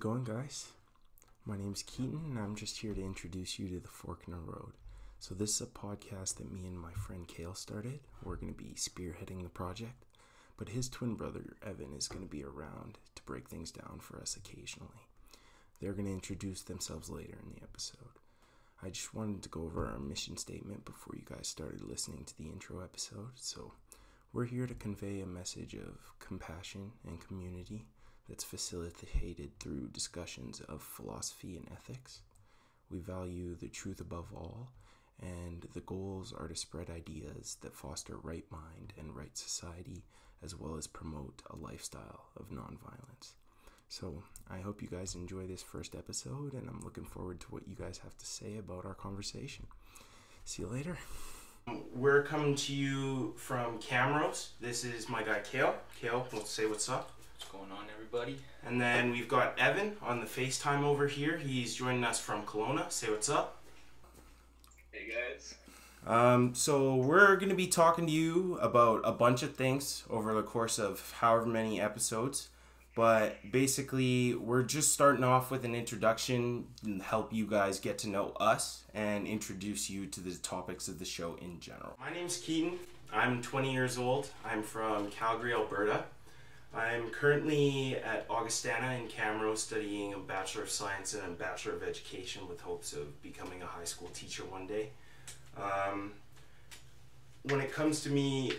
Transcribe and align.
it 0.00 0.02
going, 0.02 0.24
guys? 0.24 0.72
My 1.44 1.58
name 1.58 1.74
is 1.74 1.82
Keaton, 1.82 2.22
and 2.30 2.38
I'm 2.38 2.56
just 2.56 2.78
here 2.78 2.94
to 2.94 3.04
introduce 3.04 3.58
you 3.58 3.68
to 3.68 3.80
the 3.80 3.88
Fork 3.88 4.22
in 4.26 4.32
the 4.32 4.38
Road. 4.38 4.72
So, 5.18 5.34
this 5.34 5.56
is 5.56 5.60
a 5.60 5.66
podcast 5.66 6.36
that 6.36 6.50
me 6.50 6.66
and 6.66 6.78
my 6.78 6.92
friend 6.92 7.28
Kale 7.28 7.54
started. 7.54 8.00
We're 8.24 8.36
going 8.36 8.54
to 8.54 8.58
be 8.58 8.72
spearheading 8.76 9.42
the 9.42 9.50
project, 9.50 10.06
but 10.56 10.70
his 10.70 10.88
twin 10.88 11.16
brother 11.16 11.54
Evan 11.62 11.92
is 11.92 12.08
going 12.08 12.22
to 12.22 12.30
be 12.30 12.42
around 12.42 12.96
to 13.14 13.22
break 13.24 13.50
things 13.50 13.70
down 13.70 13.98
for 14.00 14.18
us 14.18 14.36
occasionally. 14.36 15.04
They're 15.80 15.92
going 15.92 16.06
to 16.06 16.12
introduce 16.12 16.62
themselves 16.62 17.10
later 17.10 17.36
in 17.42 17.50
the 17.54 17.62
episode. 17.62 18.16
I 18.82 18.88
just 18.88 19.12
wanted 19.12 19.42
to 19.42 19.50
go 19.50 19.64
over 19.64 19.86
our 19.86 19.98
mission 19.98 20.38
statement 20.38 20.86
before 20.86 21.14
you 21.14 21.26
guys 21.28 21.46
started 21.46 21.82
listening 21.82 22.24
to 22.24 22.38
the 22.38 22.48
intro 22.48 22.80
episode. 22.80 23.32
So, 23.34 23.72
we're 24.32 24.46
here 24.46 24.66
to 24.66 24.74
convey 24.74 25.20
a 25.20 25.26
message 25.26 25.74
of 25.74 25.98
compassion 26.20 26.92
and 27.06 27.20
community 27.20 27.84
that's 28.30 28.44
facilitated 28.44 29.50
through 29.58 29.88
discussions 29.88 30.60
of 30.62 30.80
philosophy 30.80 31.56
and 31.56 31.66
ethics. 31.72 32.20
We 32.88 33.00
value 33.00 33.56
the 33.56 33.68
truth 33.68 34.00
above 34.00 34.28
all, 34.34 34.68
and 35.20 35.66
the 35.74 35.80
goals 35.80 36.32
are 36.32 36.48
to 36.48 36.54
spread 36.54 36.88
ideas 36.88 37.56
that 37.60 37.74
foster 37.74 38.16
right 38.22 38.44
mind 38.50 38.94
and 38.98 39.14
right 39.14 39.36
society, 39.36 40.04
as 40.42 40.54
well 40.56 40.76
as 40.76 40.86
promote 40.86 41.42
a 41.50 41.56
lifestyle 41.56 42.26
of 42.36 42.50
nonviolence. 42.50 43.32
So, 43.88 44.22
I 44.48 44.60
hope 44.60 44.80
you 44.80 44.88
guys 44.88 45.16
enjoy 45.16 45.46
this 45.46 45.62
first 45.62 45.96
episode, 45.96 46.52
and 46.52 46.68
I'm 46.68 46.80
looking 46.84 47.04
forward 47.04 47.40
to 47.40 47.46
what 47.48 47.66
you 47.66 47.74
guys 47.74 47.98
have 47.98 48.16
to 48.16 48.26
say 48.26 48.56
about 48.56 48.86
our 48.86 48.94
conversation. 48.94 49.66
See 50.44 50.62
you 50.62 50.68
later. 50.68 50.96
We're 51.92 52.22
coming 52.22 52.54
to 52.54 52.72
you 52.72 53.34
from 53.36 53.80
Camrose. 53.80 54.50
This 54.60 54.84
is 54.84 55.08
my 55.08 55.24
guy 55.24 55.40
Kale. 55.40 55.74
Kale, 56.00 56.26
we'll 56.32 56.44
say 56.44 56.66
what's 56.66 56.88
up. 56.88 57.10
What's 57.34 57.50
going 57.50 57.72
on, 57.72 57.89
everybody? 58.12 58.38
And 58.66 58.80
then 58.80 59.12
we've 59.12 59.28
got 59.28 59.58
Evan 59.58 59.96
on 60.02 60.20
the 60.20 60.26
FaceTime 60.26 60.82
over 60.82 61.06
here. 61.06 61.38
He's 61.38 61.74
joining 61.74 62.02
us 62.04 62.18
from 62.18 62.42
Kelowna. 62.42 62.90
Say 62.90 63.08
what's 63.08 63.28
up. 63.28 63.62
Hey 64.90 65.08
guys. 65.08 65.54
Um, 66.06 66.54
so 66.54 66.96
we're 66.96 67.36
going 67.36 67.50
to 67.50 67.54
be 67.54 67.68
talking 67.68 68.06
to 68.06 68.12
you 68.12 68.58
about 68.60 69.02
a 69.04 69.12
bunch 69.12 69.42
of 69.42 69.54
things 69.54 70.02
over 70.10 70.34
the 70.34 70.42
course 70.42 70.78
of 70.78 71.14
however 71.20 71.46
many 71.46 71.80
episodes. 71.80 72.48
But 72.96 73.36
basically, 73.52 74.34
we're 74.34 74.64
just 74.64 74.92
starting 74.92 75.22
off 75.22 75.50
with 75.52 75.64
an 75.64 75.76
introduction 75.76 76.66
and 76.82 77.00
help 77.00 77.32
you 77.32 77.46
guys 77.46 77.78
get 77.78 77.98
to 77.98 78.08
know 78.08 78.32
us 78.40 78.82
and 78.92 79.26
introduce 79.26 79.88
you 79.88 80.06
to 80.06 80.20
the 80.20 80.34
topics 80.34 80.88
of 80.88 80.98
the 80.98 81.04
show 81.04 81.36
in 81.40 81.60
general. 81.60 81.96
My 82.00 82.12
name's 82.12 82.38
Keaton. 82.38 82.78
I'm 83.12 83.40
20 83.40 83.72
years 83.72 83.98
old. 83.98 84.30
I'm 84.44 84.64
from 84.64 85.10
Calgary, 85.10 85.52
Alberta. 85.52 86.04
I'm 86.72 87.10
currently 87.10 87.96
at 87.96 88.26
Augustana 88.30 88.94
in 88.94 89.08
Camrose 89.08 89.58
studying 89.58 90.14
a 90.14 90.18
Bachelor 90.18 90.62
of 90.62 90.70
Science 90.70 91.14
and 91.14 91.24
a 91.24 91.30
Bachelor 91.30 91.72
of 91.72 91.82
Education 91.82 92.48
with 92.48 92.60
hopes 92.60 92.92
of 92.92 93.20
becoming 93.22 93.60
a 93.60 93.66
high 93.66 93.84
school 93.84 94.08
teacher 94.14 94.44
one 94.44 94.68
day. 94.68 94.90
Um, 95.56 96.12
when 97.42 97.60
it 97.60 97.72
comes 97.72 98.02
to 98.04 98.10
me 98.10 98.52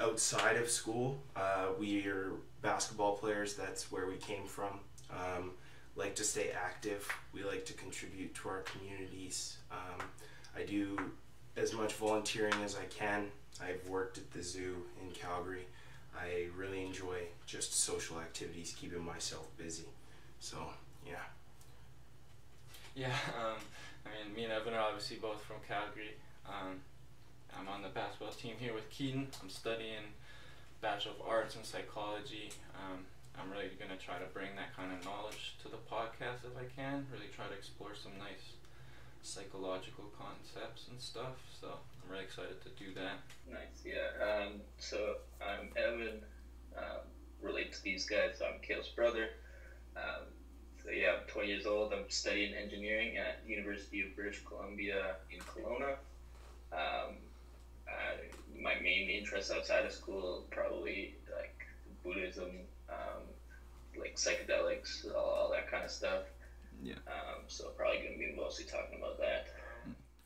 outside 0.00 0.56
of 0.56 0.70
school, 0.70 1.18
uh, 1.34 1.68
we 1.78 2.06
are 2.06 2.32
basketball 2.62 3.16
players. 3.16 3.54
That's 3.54 3.90
where 3.90 4.06
we 4.06 4.16
came 4.16 4.46
from. 4.46 4.78
Um, 5.10 5.50
like 5.96 6.14
to 6.16 6.24
stay 6.24 6.50
active. 6.50 7.08
We 7.32 7.42
like 7.42 7.64
to 7.66 7.72
contribute 7.72 8.34
to 8.36 8.48
our 8.48 8.60
communities. 8.60 9.56
Um, 9.72 10.06
I 10.56 10.62
do 10.62 10.96
as 11.56 11.72
much 11.72 11.94
volunteering 11.94 12.54
as 12.64 12.76
I 12.76 12.84
can. 12.84 13.26
I've 13.60 13.88
worked 13.88 14.18
at 14.18 14.30
the 14.30 14.42
zoo 14.42 14.76
in 15.02 15.10
Calgary. 15.10 15.66
I 16.18 16.46
really 16.56 16.84
enjoy 16.84 17.28
just 17.46 17.74
social 17.74 18.18
activities, 18.20 18.74
keeping 18.78 19.04
myself 19.04 19.46
busy. 19.56 19.86
So, 20.40 20.58
yeah. 21.06 21.26
Yeah, 22.94 23.14
um, 23.38 23.60
I 24.04 24.24
mean, 24.24 24.34
me 24.34 24.44
and 24.44 24.52
Evan 24.52 24.74
are 24.74 24.80
obviously 24.80 25.16
both 25.16 25.42
from 25.42 25.56
Calgary. 25.68 26.16
Um, 26.46 26.80
I'm 27.58 27.68
on 27.68 27.82
the 27.82 27.88
basketball 27.88 28.32
team 28.32 28.54
here 28.58 28.74
with 28.74 28.88
Keaton. 28.90 29.28
I'm 29.42 29.50
studying 29.50 30.12
Bachelor 30.80 31.12
of 31.12 31.26
Arts 31.26 31.56
in 31.56 31.64
Psychology. 31.64 32.50
Um, 32.74 33.04
I'm 33.38 33.50
really 33.50 33.70
going 33.78 33.92
to 33.92 34.00
try 34.00 34.18
to 34.18 34.28
bring 34.32 34.56
that 34.56 34.76
kind 34.76 34.92
of 34.92 35.04
knowledge 35.04 35.56
to 35.62 35.68
the 35.68 35.80
podcast 35.88 36.44
if 36.44 36.56
I 36.56 36.64
can. 36.72 37.06
Really 37.12 37.28
try 37.34 37.46
to 37.46 37.54
explore 37.54 37.92
some 37.92 38.12
nice 38.18 38.56
psychological 39.22 40.08
concepts 40.16 40.88
and 40.88 41.00
stuff. 41.00 41.36
So 41.60 41.80
I'm 42.06 42.12
really 42.12 42.24
excited 42.24 42.60
to 42.62 42.68
do 42.70 42.92
that. 42.94 43.18
Nice, 43.50 43.82
yeah. 43.84 44.10
Um, 44.24 44.60
so 44.78 45.16
I'm 45.40 45.70
Evan. 45.76 46.22
Um, 46.76 47.00
relate 47.42 47.72
to 47.72 47.82
these 47.82 48.04
guys. 48.04 48.40
I'm 48.40 48.60
Kale's 48.62 48.88
brother. 48.88 49.30
Um, 49.96 50.22
so 50.84 50.90
yeah, 50.90 51.14
I'm 51.18 51.26
20 51.26 51.48
years 51.48 51.66
old. 51.66 51.92
I'm 51.92 52.08
studying 52.08 52.54
engineering 52.54 53.16
at 53.16 53.40
University 53.46 54.02
of 54.02 54.14
British 54.14 54.44
Columbia 54.44 55.16
in 55.32 55.40
Kelowna. 55.40 55.94
Um, 56.72 57.16
I, 57.88 58.30
my 58.56 58.74
main 58.80 59.08
interests 59.08 59.50
outside 59.50 59.84
of 59.84 59.92
school 59.92 60.44
probably 60.50 61.14
like 61.34 61.66
Buddhism, 62.04 62.50
um, 62.88 63.22
like 63.98 64.14
psychedelics, 64.14 65.12
all, 65.12 65.24
all 65.24 65.50
that 65.50 65.68
kind 65.70 65.84
of 65.84 65.90
stuff. 65.90 66.22
Yeah. 66.82 66.94
Um, 67.08 67.42
so 67.48 67.70
probably 67.76 67.98
gonna 67.98 68.18
be 68.18 68.32
mostly 68.36 68.64
talking 68.64 68.98
about 68.98 69.18
that. 69.18 69.48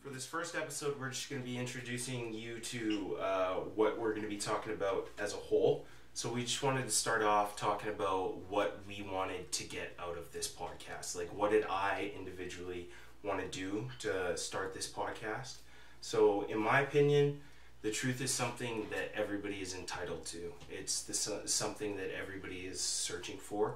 For 0.01 0.09
this 0.09 0.25
first 0.25 0.57
episode, 0.57 0.99
we're 0.99 1.11
just 1.11 1.29
going 1.29 1.43
to 1.43 1.47
be 1.47 1.59
introducing 1.59 2.33
you 2.33 2.59
to 2.59 3.19
uh, 3.21 3.55
what 3.75 4.01
we're 4.01 4.13
going 4.13 4.23
to 4.23 4.31
be 4.31 4.39
talking 4.39 4.73
about 4.73 5.09
as 5.19 5.35
a 5.35 5.37
whole. 5.37 5.85
So 6.15 6.33
we 6.33 6.41
just 6.41 6.63
wanted 6.63 6.87
to 6.87 6.91
start 6.91 7.23
off 7.23 7.55
talking 7.55 7.91
about 7.91 8.39
what 8.49 8.81
we 8.89 9.03
wanted 9.03 9.53
to 9.53 9.65
get 9.65 9.95
out 10.01 10.17
of 10.17 10.33
this 10.33 10.49
podcast. 10.49 11.17
Like, 11.17 11.29
what 11.37 11.51
did 11.51 11.67
I 11.69 12.13
individually 12.19 12.89
want 13.23 13.41
to 13.41 13.47
do 13.49 13.91
to 13.99 14.39
start 14.39 14.73
this 14.73 14.89
podcast? 14.89 15.57
So, 16.01 16.47
in 16.49 16.59
my 16.59 16.81
opinion, 16.81 17.43
the 17.83 17.91
truth 17.91 18.23
is 18.23 18.33
something 18.33 18.87
that 18.89 19.13
everybody 19.15 19.57
is 19.57 19.75
entitled 19.75 20.25
to. 20.27 20.55
It's 20.71 21.11
something 21.45 21.97
that 21.99 22.09
everybody 22.19 22.61
is 22.61 22.81
searching 22.81 23.37
for 23.37 23.75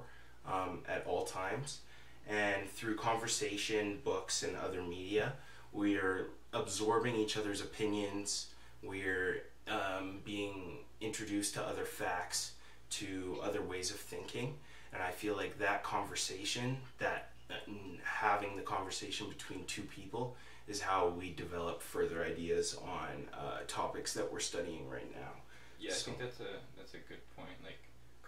um, 0.51 0.79
at 0.89 1.05
all 1.05 1.23
times. 1.23 1.81
And 2.27 2.67
through 2.67 2.95
conversation, 2.95 3.99
books, 4.03 4.41
and 4.41 4.55
other 4.57 4.81
media, 4.81 5.33
we're 5.75 6.27
absorbing 6.53 7.15
each 7.15 7.37
other's 7.37 7.61
opinions. 7.61 8.47
We're 8.81 9.43
um, 9.67 10.19
being 10.23 10.79
introduced 11.01 11.53
to 11.55 11.63
other 11.63 11.83
facts, 11.83 12.53
to 12.91 13.37
other 13.43 13.61
ways 13.61 13.91
of 13.91 13.97
thinking. 13.97 14.55
And 14.93 15.03
I 15.03 15.11
feel 15.11 15.35
like 15.35 15.59
that 15.59 15.83
conversation, 15.83 16.77
that 16.99 17.31
uh, 17.51 17.55
having 18.03 18.55
the 18.55 18.61
conversation 18.61 19.27
between 19.27 19.65
two 19.65 19.81
people, 19.83 20.35
is 20.67 20.81
how 20.81 21.09
we 21.09 21.31
develop 21.31 21.81
further 21.81 22.23
ideas 22.23 22.75
on 22.83 23.27
uh, 23.33 23.59
topics 23.67 24.13
that 24.13 24.31
we're 24.31 24.39
studying 24.39 24.89
right 24.89 25.11
now. 25.13 25.31
Yeah, 25.79 25.91
I 25.91 25.93
think 25.93 26.19
that's 26.19 26.39
a 26.39 26.57
that's 26.77 26.93
a 26.93 26.97
good 26.97 27.21
point. 27.35 27.49
Like 27.63 27.77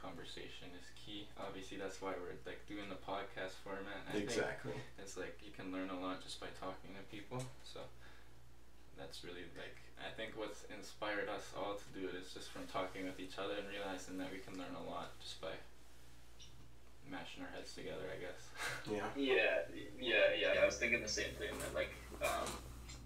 conversation 0.02 0.72
is 0.78 0.86
key. 0.96 1.28
Obviously, 1.40 1.78
that's 1.78 2.02
why 2.02 2.14
we're 2.18 2.38
like 2.46 2.62
doing 2.68 2.88
the 2.90 3.00
podcast 3.02 3.58
format. 3.64 4.02
I 4.10 4.14
think 4.22 4.30
Exactly. 4.30 4.78
it's 5.00 5.18
like 5.18 5.38
you 5.44 5.52
can 5.52 5.72
learn 5.72 5.90
a 5.90 6.00
lot 6.00 6.24
just 6.24 6.40
by 6.40 6.48
talking 6.60 6.94
to 6.96 7.04
people. 7.10 7.42
So 7.64 7.82
that's 8.98 9.24
really 9.24 9.46
like 9.58 9.78
I 9.98 10.10
think 10.14 10.38
what's 10.38 10.66
inspired 10.70 11.30
us 11.30 11.50
all 11.58 11.78
to 11.78 11.88
do 11.94 12.08
it 12.08 12.16
is 12.18 12.34
just 12.34 12.50
from 12.50 12.66
talking 12.70 13.06
with 13.06 13.20
each 13.20 13.38
other 13.38 13.58
and 13.58 13.66
realizing 13.70 14.18
that 14.18 14.30
we 14.32 14.40
can 14.40 14.58
learn 14.58 14.74
a 14.78 14.86
lot 14.86 15.18
just 15.22 15.42
by 15.42 15.54
mashing 17.10 17.44
our 17.44 17.52
heads 17.56 17.74
together. 17.74 18.06
I 18.12 18.18
guess. 18.22 18.42
Yeah. 18.88 19.04
Yeah, 19.16 19.68
yeah, 20.00 20.54
yeah. 20.56 20.62
I 20.62 20.66
was 20.66 20.78
thinking 20.78 21.02
the 21.02 21.10
same 21.10 21.32
thing. 21.38 21.52
That 21.60 21.74
like, 21.76 21.92
um, 22.24 22.48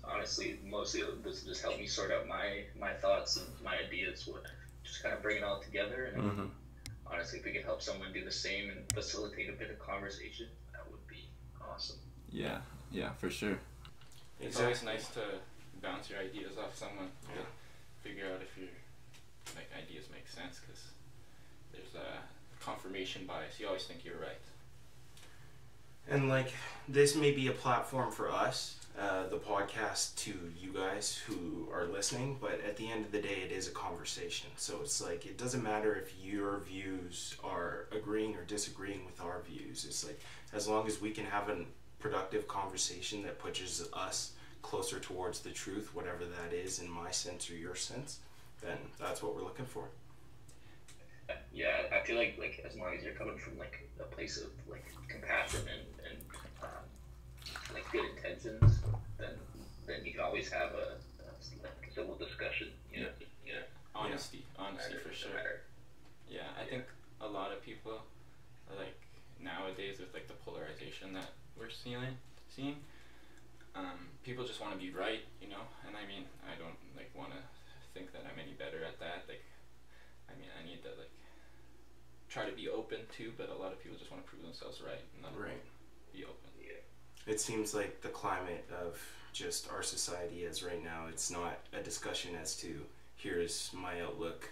honestly, 0.04 0.60
mostly 0.68 1.01
this 1.24 1.42
just 1.42 1.62
helped 1.62 1.80
me 1.80 1.88
sort 1.88 2.12
out 2.12 2.27
my 2.27 2.65
my 2.80 2.94
thoughts 2.94 3.38
and 3.38 3.48
my 3.63 3.77
ideas. 3.77 4.27
What 4.27 4.45
just 4.83 5.01
kind 5.04 5.13
of 5.15 5.21
bring 5.21 5.38
it 5.38 5.44
all 5.44 5.60
together. 5.60 6.12
And 6.13 6.24
hmm 6.24 6.45
honestly, 7.12 7.40
if 7.40 7.46
we 7.46 7.52
could 7.52 7.63
help 7.63 7.81
someone 7.81 8.13
do 8.13 8.24
the 8.24 8.31
same 8.31 8.69
and 8.69 8.80
facilitate 8.94 9.50
a 9.50 9.54
bit 9.54 9.69
of 9.69 9.80
conversation, 9.80 10.48
that 10.72 10.90
would 10.90 11.06
be 11.08 11.28
awesome. 11.69 11.98
Yeah, 12.31 12.60
yeah, 12.92 13.12
for 13.13 13.30
sure. 13.30 13.58
It's 14.40 14.60
always 14.60 14.84
nice 14.84 15.08
to 15.10 15.22
bounce 15.81 16.10
your 16.10 16.19
ideas 16.19 16.58
off 16.58 16.75
someone. 16.75 17.10
to 17.28 17.36
Yeah. 17.36 17.46
Figure 18.04 18.25
out 18.34 18.42
if 18.42 18.58
your 18.58 18.69
like 19.56 19.69
ideas 19.78 20.06
make 20.12 20.28
sense 20.28 20.60
because 20.60 20.84
there's 21.72 21.94
a 21.96 22.63
confirmation 22.63 23.25
bias. 23.28 23.60
You 23.60 23.68
always 23.68 23.84
think 23.84 24.04
you're 24.04 24.19
right. 24.19 24.40
And 26.10 26.30
like 26.30 26.52
this 26.88 27.16
may 27.16 27.31
be 27.31 27.48
a 27.48 27.52
platform 27.52 28.12
for 28.12 28.31
us, 28.31 28.75
uh, 28.99 29.27
the 29.27 29.38
podcast, 29.38 30.15
to 30.15 30.33
you 30.59 30.71
guys 30.73 31.21
who 31.25 31.67
are 31.73 31.85
listening. 31.85 32.38
But 32.39 32.61
at 32.67 32.77
the 32.77 32.91
end 32.91 33.05
of 33.05 33.11
the 33.11 33.21
day, 33.21 33.41
it 33.45 33.51
is 33.51 33.67
a 33.67 33.71
conversation. 33.71 34.49
So 34.57 34.79
it's 34.81 35.01
like 35.01 35.25
it 35.25 35.38
doesn't 35.38 35.63
matter 35.63 35.95
if 35.95 36.13
your 36.23 36.59
views 36.59 37.35
are 37.43 37.88
agreeing 37.91 38.35
or 38.35 38.43
disagreeing 38.43 39.05
with 39.05 39.21
our 39.21 39.41
views. 39.41 39.85
It's 39.85 40.05
like 40.05 40.19
as 40.53 40.67
long 40.67 40.88
as 40.88 41.01
we 41.01 41.11
can 41.11 41.25
have 41.25 41.49
a 41.49 41.57
productive 41.99 42.47
conversation 42.47 43.23
that 43.23 43.39
pushes 43.39 43.88
us 43.93 44.31
closer 44.61 44.99
towards 44.99 45.39
the 45.39 45.49
truth, 45.51 45.93
whatever 45.95 46.23
that 46.25 46.53
is 46.53 46.79
in 46.79 46.89
my 46.89 47.11
sense 47.11 47.49
or 47.49 47.55
your 47.55 47.75
sense, 47.75 48.19
then 48.61 48.77
that's 48.99 49.23
what 49.23 49.35
we're 49.35 49.43
looking 49.43 49.65
for. 49.65 49.85
yeah. 51.53 51.83
I 51.93 52.05
feel 52.05 52.17
like 52.17 52.35
like 52.39 52.61
as 52.67 52.75
long 52.75 52.93
as 52.97 53.03
you're 53.03 53.13
coming 53.13 53.38
from 53.38 53.57
like 53.57 53.88
a 53.99 54.03
place 54.03 54.38
of 54.38 54.49
like 54.69 54.85
compassion 55.07 55.61
and 55.61 55.85
like 57.73 57.89
good 57.91 58.06
intentions, 58.15 58.79
then 59.18 59.33
then 59.85 60.06
you 60.06 60.12
can 60.12 60.21
always 60.21 60.50
have 60.51 60.71
a, 60.73 60.95
a 61.23 61.91
civil 61.94 62.15
discussion. 62.15 62.69
You 62.94 63.01
know? 63.03 63.09
Yeah. 63.45 63.63
Honesty, 63.95 64.45
honesty 64.57 64.95
for 64.95 65.12
sure. 65.13 65.31
Yeah, 66.29 66.47
I 66.57 66.63
Yeah. 66.63 66.69
think 66.69 66.83
a 67.19 67.27
lot 67.27 67.51
of 67.51 67.62
people, 67.62 68.01
like 68.77 68.95
nowadays 69.39 70.00
with 70.00 70.13
like 70.13 70.27
the 70.27 70.33
polarization 70.45 71.13
that 71.13 71.31
we're 71.57 71.69
seeing, 71.69 72.15
seeing, 72.47 72.77
um, 73.75 74.07
people 74.24 74.45
just 74.45 74.62
want 74.62 74.74
to 74.74 74.79
be 74.79 74.91
right, 74.91 75.21
you 75.41 75.47
know. 75.50 75.63
And 75.88 75.95
I 75.97 76.06
mean, 76.06 76.24
I 76.44 76.56
don't 76.56 76.77
like 76.95 77.12
want 77.15 77.31
to 77.31 77.41
think 77.94 78.12
that 78.13 78.24
I'm 78.25 78.39
any 78.39 78.53
better 78.53 78.83
at 78.83 79.00
that. 79.00 79.27
Like, 79.27 79.44
I 80.29 80.33
mean, 80.39 80.50
I 80.59 80.63
need 80.63 80.81
to 80.83 80.89
like 80.97 81.12
try 82.29 82.45
to 82.47 82.56
be 82.56 82.69
open 82.69 83.00
too, 83.12 83.33
but 83.38 83.50
a 83.50 83.56
lot 83.56 83.74
of 83.74 83.83
people 83.83 83.97
just 83.97 84.09
want 84.09 84.24
to 84.24 84.29
prove 84.29 84.41
themselves 84.41 84.79
right 84.79 85.03
and 85.15 85.35
Right. 85.35 85.59
It 87.41 87.45
seems 87.45 87.73
like 87.73 88.01
the 88.01 88.09
climate 88.09 88.69
of 88.83 89.01
just 89.33 89.67
our 89.71 89.81
society 89.81 90.43
is 90.43 90.61
right 90.61 90.83
now, 90.83 91.07
it's 91.09 91.31
not 91.31 91.57
a 91.73 91.81
discussion 91.81 92.35
as 92.39 92.55
to 92.57 92.81
here's 93.15 93.71
my 93.73 93.99
outlook, 94.01 94.47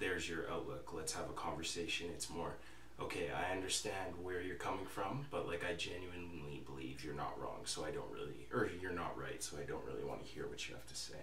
there's 0.00 0.28
your 0.28 0.50
outlook, 0.50 0.92
let's 0.92 1.12
have 1.12 1.30
a 1.30 1.34
conversation. 1.34 2.08
It's 2.12 2.28
more, 2.28 2.54
okay, 3.00 3.30
I 3.30 3.54
understand 3.54 4.14
where 4.20 4.42
you're 4.42 4.56
coming 4.56 4.86
from, 4.86 5.24
but 5.30 5.46
like 5.46 5.64
I 5.64 5.74
genuinely 5.74 6.64
believe 6.66 7.04
you're 7.04 7.14
not 7.14 7.40
wrong, 7.40 7.60
so 7.64 7.84
I 7.84 7.92
don't 7.92 8.10
really, 8.12 8.48
or 8.52 8.68
you're 8.82 8.90
not 8.90 9.16
right, 9.16 9.40
so 9.40 9.56
I 9.56 9.64
don't 9.64 9.84
really 9.84 10.02
want 10.02 10.26
to 10.26 10.32
hear 10.32 10.48
what 10.48 10.68
you 10.68 10.74
have 10.74 10.88
to 10.88 10.96
say. 10.96 11.22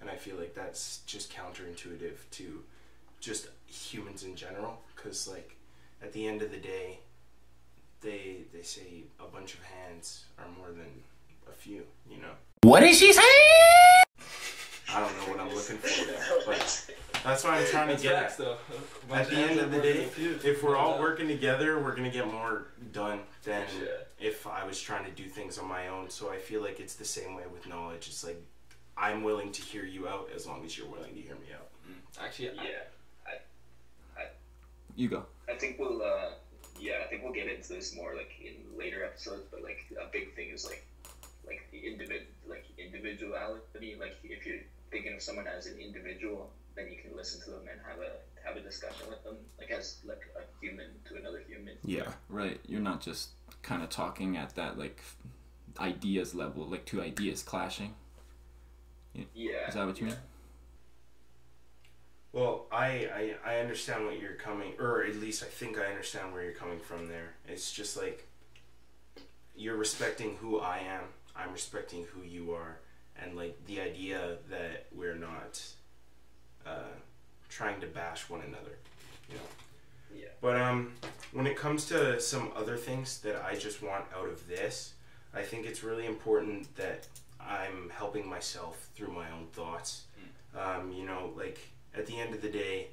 And 0.00 0.10
I 0.10 0.16
feel 0.16 0.34
like 0.34 0.56
that's 0.56 1.02
just 1.06 1.32
counterintuitive 1.32 2.16
to 2.32 2.64
just 3.20 3.46
humans 3.68 4.24
in 4.24 4.34
general, 4.34 4.80
because 4.96 5.28
like 5.28 5.54
at 6.02 6.12
the 6.12 6.26
end 6.26 6.42
of 6.42 6.50
the 6.50 6.58
day, 6.58 6.98
they 8.00 8.38
they 8.52 8.62
say 8.62 9.04
a 9.20 9.24
bunch 9.26 9.54
of 9.54 9.60
hands 9.62 10.24
are 10.38 10.46
more 10.58 10.68
than 10.68 10.86
a 11.48 11.52
few, 11.52 11.82
you 12.10 12.18
know. 12.18 12.32
What 12.62 12.80
did 12.80 12.94
she 12.96 13.12
say? 13.12 13.22
I 14.88 15.00
don't 15.00 15.12
know 15.18 15.32
what 15.32 15.40
I'm 15.40 15.54
looking 15.54 15.78
for 15.78 16.04
there, 16.06 16.24
but 16.46 16.90
that's 17.24 17.44
what 17.44 17.54
I'm 17.54 17.66
trying 17.66 17.88
to 17.88 17.92
That's 17.94 18.02
get 18.02 18.14
facts, 18.14 18.40
at. 18.40 18.46
though. 18.46 19.14
At 19.14 19.28
the 19.28 19.36
end 19.36 19.60
of 19.60 19.70
the 19.72 19.80
day, 19.80 20.08
if 20.16 20.62
we're 20.62 20.76
all 20.76 20.98
working 21.00 21.26
together, 21.28 21.80
we're 21.82 21.94
gonna 21.94 22.10
get 22.10 22.26
more 22.30 22.68
done 22.92 23.20
than 23.44 23.64
Yeah. 23.80 23.88
if 24.28 24.46
I 24.46 24.64
was 24.64 24.80
trying 24.80 25.04
to 25.04 25.10
do 25.10 25.28
things 25.28 25.58
on 25.58 25.66
my 25.68 25.88
own. 25.88 26.08
So 26.08 26.30
I 26.30 26.38
feel 26.38 26.62
like 26.62 26.78
it's 26.80 26.94
the 26.94 27.04
same 27.04 27.34
way 27.34 27.42
with 27.52 27.66
knowledge. 27.66 28.06
It's 28.08 28.24
like 28.24 28.40
I'm 28.96 29.22
willing 29.24 29.50
to 29.52 29.60
hear 29.62 29.84
you 29.84 30.08
out 30.08 30.28
as 30.34 30.46
long 30.46 30.64
as 30.64 30.78
you're 30.78 30.88
willing 30.88 31.14
to 31.14 31.20
hear 31.20 31.34
me 31.34 31.48
out. 31.54 31.68
Mm. 31.88 32.24
Actually, 32.24 32.50
I, 32.50 32.64
Yeah. 32.64 32.70
You 34.98 35.08
go. 35.08 35.26
I 35.46 35.52
think 35.54 35.78
we'll 35.78 36.00
uh 36.00 36.30
yeah, 36.80 37.04
I 37.04 37.08
think 37.08 37.22
we'll 37.22 37.32
get 37.32 37.48
into 37.48 37.74
this 37.74 37.94
more 37.94 38.14
like 38.14 38.30
in 38.40 38.78
later 38.78 39.04
episodes, 39.04 39.44
but 39.50 39.62
like 39.62 39.78
a 40.00 40.10
big 40.12 40.34
thing 40.34 40.50
is 40.50 40.64
like 40.64 40.86
like 41.46 41.68
the 41.70 41.78
individ 41.78 42.22
like 42.48 42.64
individuality. 42.78 43.96
Like 43.98 44.16
if 44.24 44.46
you're 44.46 44.60
thinking 44.90 45.14
of 45.14 45.22
someone 45.22 45.46
as 45.46 45.66
an 45.66 45.78
individual, 45.78 46.50
then 46.74 46.88
you 46.88 46.98
can 47.02 47.16
listen 47.16 47.40
to 47.42 47.50
them 47.50 47.62
and 47.70 47.80
have 47.86 48.00
a 48.00 48.46
have 48.46 48.56
a 48.56 48.60
discussion 48.60 49.08
with 49.08 49.22
them, 49.24 49.36
like 49.58 49.70
as 49.70 49.98
like 50.04 50.22
a 50.36 50.64
human 50.64 50.86
to 51.08 51.16
another 51.16 51.42
human. 51.46 51.74
Yeah. 51.84 52.12
Right. 52.28 52.60
You're 52.66 52.80
not 52.80 53.00
just 53.00 53.30
kind 53.62 53.82
of 53.82 53.90
talking 53.90 54.36
at 54.36 54.54
that 54.56 54.78
like 54.78 55.02
ideas 55.78 56.34
level, 56.34 56.66
like 56.66 56.84
two 56.84 57.02
ideas 57.02 57.42
clashing. 57.42 57.94
Yeah. 59.34 59.68
Is 59.68 59.74
that 59.74 59.86
what 59.86 60.00
you 60.00 60.06
yeah. 60.06 60.12
mean? 60.12 60.22
Well, 62.36 62.66
I, 62.70 63.08
I 63.46 63.52
I 63.52 63.58
understand 63.60 64.04
what 64.04 64.20
you're 64.20 64.34
coming, 64.34 64.74
or 64.78 65.02
at 65.02 65.16
least 65.16 65.42
I 65.42 65.46
think 65.46 65.78
I 65.78 65.86
understand 65.86 66.34
where 66.34 66.42
you're 66.42 66.52
coming 66.52 66.78
from. 66.78 67.08
There, 67.08 67.32
it's 67.48 67.72
just 67.72 67.96
like 67.96 68.28
you're 69.56 69.78
respecting 69.78 70.36
who 70.36 70.60
I 70.60 70.80
am. 70.80 71.04
I'm 71.34 71.50
respecting 71.50 72.04
who 72.12 72.20
you 72.28 72.52
are, 72.52 72.76
and 73.18 73.38
like 73.38 73.56
the 73.64 73.80
idea 73.80 74.36
that 74.50 74.84
we're 74.94 75.14
not 75.14 75.62
uh, 76.66 76.92
trying 77.48 77.80
to 77.80 77.86
bash 77.86 78.28
one 78.28 78.42
another, 78.42 78.76
you 79.30 79.36
know. 79.36 80.20
Yeah. 80.20 80.28
But 80.42 80.60
um, 80.60 80.92
when 81.32 81.46
it 81.46 81.56
comes 81.56 81.86
to 81.86 82.20
some 82.20 82.52
other 82.54 82.76
things 82.76 83.18
that 83.20 83.42
I 83.46 83.54
just 83.54 83.82
want 83.82 84.04
out 84.14 84.28
of 84.28 84.46
this, 84.46 84.92
I 85.32 85.40
think 85.40 85.64
it's 85.64 85.82
really 85.82 86.04
important 86.04 86.76
that 86.76 87.06
I'm 87.40 87.88
helping 87.88 88.28
myself 88.28 88.90
through 88.94 89.12
my 89.14 89.30
own 89.30 89.46
thoughts. 89.54 90.02
Um, 90.54 90.92
you 90.92 91.06
know, 91.06 91.32
like 91.34 91.60
at 91.96 92.06
the 92.06 92.18
end 92.18 92.34
of 92.34 92.42
the 92.42 92.48
day, 92.48 92.88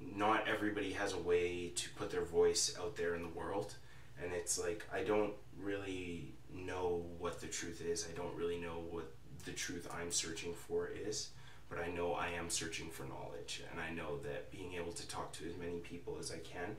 not 0.00 0.48
everybody 0.48 0.92
has 0.92 1.12
a 1.12 1.18
way 1.18 1.72
to 1.76 1.90
put 1.90 2.10
their 2.10 2.24
voice 2.24 2.74
out 2.80 2.96
there 2.96 3.14
in 3.14 3.22
the 3.22 3.28
world. 3.28 3.74
And 4.22 4.32
it's 4.32 4.58
like, 4.58 4.84
I 4.92 5.02
don't 5.02 5.34
really 5.58 6.34
know 6.52 7.04
what 7.18 7.40
the 7.40 7.46
truth 7.46 7.82
is. 7.82 8.06
I 8.10 8.16
don't 8.16 8.34
really 8.34 8.58
know 8.58 8.82
what 8.90 9.12
the 9.44 9.52
truth 9.52 9.88
I'm 9.92 10.10
searching 10.10 10.54
for 10.54 10.88
is. 10.88 11.30
But 11.68 11.78
I 11.78 11.88
know 11.88 12.14
I 12.14 12.28
am 12.28 12.50
searching 12.50 12.90
for 12.90 13.04
knowledge. 13.04 13.62
And 13.70 13.80
I 13.80 13.92
know 13.92 14.18
that 14.18 14.50
being 14.50 14.74
able 14.74 14.92
to 14.92 15.06
talk 15.06 15.32
to 15.34 15.48
as 15.48 15.56
many 15.56 15.78
people 15.78 16.16
as 16.18 16.32
I 16.32 16.38
can 16.38 16.76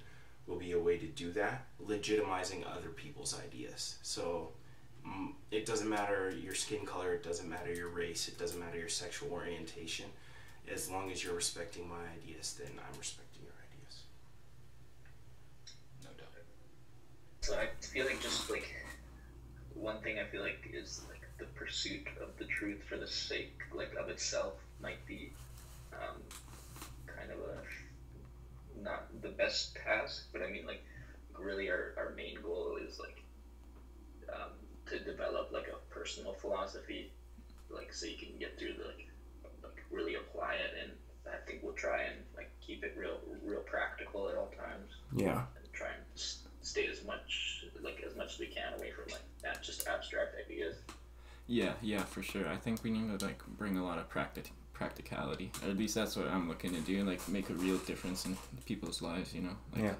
will 0.47 0.57
be 0.57 0.73
a 0.73 0.79
way 0.79 0.97
to 0.97 1.05
do 1.05 1.31
that, 1.33 1.65
legitimizing 1.85 2.63
other 2.75 2.89
people's 2.89 3.39
ideas. 3.39 3.97
So 4.01 4.51
mm, 5.07 5.33
it 5.51 5.65
doesn't 5.65 5.87
matter 5.87 6.33
your 6.43 6.55
skin 6.55 6.85
color, 6.85 7.13
it 7.13 7.23
doesn't 7.23 7.49
matter 7.49 7.73
your 7.73 7.89
race, 7.89 8.27
it 8.27 8.37
doesn't 8.37 8.59
matter 8.59 8.77
your 8.77 8.89
sexual 8.89 9.31
orientation. 9.31 10.07
As 10.69 10.89
long 10.89 11.11
as 11.11 11.23
you're 11.23 11.35
respecting 11.35 11.87
my 11.87 12.03
ideas, 12.21 12.57
then 12.59 12.71
I'm 12.77 12.97
respecting 12.97 13.43
your 13.43 13.53
ideas. 13.53 14.03
no 16.03 16.09
doubt. 16.17 16.29
So 17.41 17.57
I 17.57 17.67
feel 17.81 18.05
like 18.05 18.21
just 18.21 18.49
like 18.49 18.75
one 19.73 19.99
thing 20.01 20.19
I 20.19 20.25
feel 20.25 20.41
like 20.41 20.69
is 20.73 21.01
like 21.09 21.21
the 21.39 21.45
pursuit 21.57 22.07
of 22.21 22.37
the 22.37 22.45
truth 22.45 22.83
for 22.87 22.97
the 22.97 23.07
sake 23.07 23.59
like 23.73 23.93
of 23.95 24.09
itself 24.09 24.53
might 24.81 25.05
be 25.07 25.33
um, 25.93 26.21
kind 27.07 27.31
of 27.31 27.39
a 27.39 28.81
not 28.83 29.07
the 29.21 29.29
best 29.29 29.75
task, 29.75 30.27
but 30.31 30.41
I 30.41 30.49
mean 30.51 30.65
like 30.65 30.83
really 31.37 31.69
our, 31.69 31.93
our 31.97 32.13
main 32.15 32.35
goal 32.41 32.77
is 32.87 32.99
like 32.99 33.23
um, 34.33 34.51
to 34.87 34.99
develop 34.99 35.51
like 35.51 35.67
a 35.67 35.93
personal 35.93 36.33
philosophy, 36.33 37.11
like 37.69 37.93
so 37.93 38.05
you 38.05 38.17
can 38.17 38.37
get 38.39 38.57
through 38.57 38.73
the 38.73 38.85
like 38.85 38.97
like 38.97 39.10
really 39.91 40.15
apply 40.15 40.53
it 40.55 40.71
and 40.81 40.91
I 41.27 41.37
think 41.47 41.61
we'll 41.63 41.73
try 41.73 42.01
and 42.03 42.15
like 42.35 42.49
keep 42.65 42.83
it 42.83 42.95
real 42.97 43.17
real 43.43 43.61
practical 43.61 44.29
at 44.29 44.35
all 44.35 44.47
times 44.47 44.91
Yeah. 45.15 45.43
and 45.55 45.73
try 45.73 45.87
and 45.87 46.03
stay 46.61 46.87
as 46.87 47.03
much 47.05 47.65
like 47.81 48.03
as 48.07 48.15
much 48.15 48.33
as 48.33 48.39
we 48.39 48.47
can 48.47 48.73
away 48.73 48.91
from 48.91 49.11
like 49.11 49.21
that 49.43 49.61
just 49.63 49.87
abstract 49.87 50.35
ideas. 50.45 50.75
Yeah, 51.47 51.73
yeah, 51.81 52.03
for 52.03 52.21
sure. 52.23 52.47
I 52.47 52.55
think 52.57 52.83
we 52.83 52.91
need 52.91 53.17
to 53.19 53.25
like 53.25 53.41
bring 53.57 53.77
a 53.77 53.83
lot 53.83 53.97
of 53.97 54.07
practic- 54.09 54.51
practicality, 54.73 55.51
or 55.63 55.69
at 55.71 55.77
least 55.77 55.95
that's 55.95 56.15
what 56.15 56.27
I'm 56.27 56.47
looking 56.47 56.71
to 56.73 56.79
do. 56.81 57.03
Like 57.03 57.27
make 57.27 57.49
a 57.49 57.53
real 57.53 57.77
difference 57.79 58.25
in 58.25 58.37
people's 58.65 59.01
lives. 59.01 59.33
You 59.33 59.41
know. 59.41 59.55
Like, 59.73 59.83
Yeah. 59.83 59.93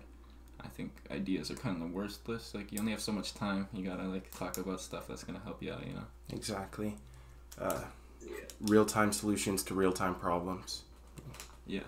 I 0.64 0.68
think 0.68 0.92
ideas 1.10 1.50
are 1.50 1.56
kind 1.56 1.76
of 1.82 1.82
the 1.90 1.96
worst 1.96 2.30
list. 2.30 2.54
Like 2.54 2.72
you 2.72 2.80
only 2.80 2.92
have 2.92 3.02
so 3.02 3.12
much 3.12 3.34
time. 3.34 3.68
You 3.74 3.84
gotta 3.84 4.04
like 4.04 4.30
talk 4.38 4.58
about 4.58 4.80
stuff 4.82 5.08
that's 5.08 5.24
gonna 5.24 5.42
help 5.44 5.62
you 5.64 5.74
out. 5.74 5.86
You 5.86 5.94
know. 5.94 6.06
Exactly. 6.30 6.96
Uh, 7.60 7.70
Yeah. 7.82 7.88
Real 8.62 8.86
time 8.86 9.12
solutions 9.12 9.64
to 9.64 9.74
real 9.74 9.94
time 9.94 10.16
problems. 10.16 10.84
Yeah. 11.66 11.82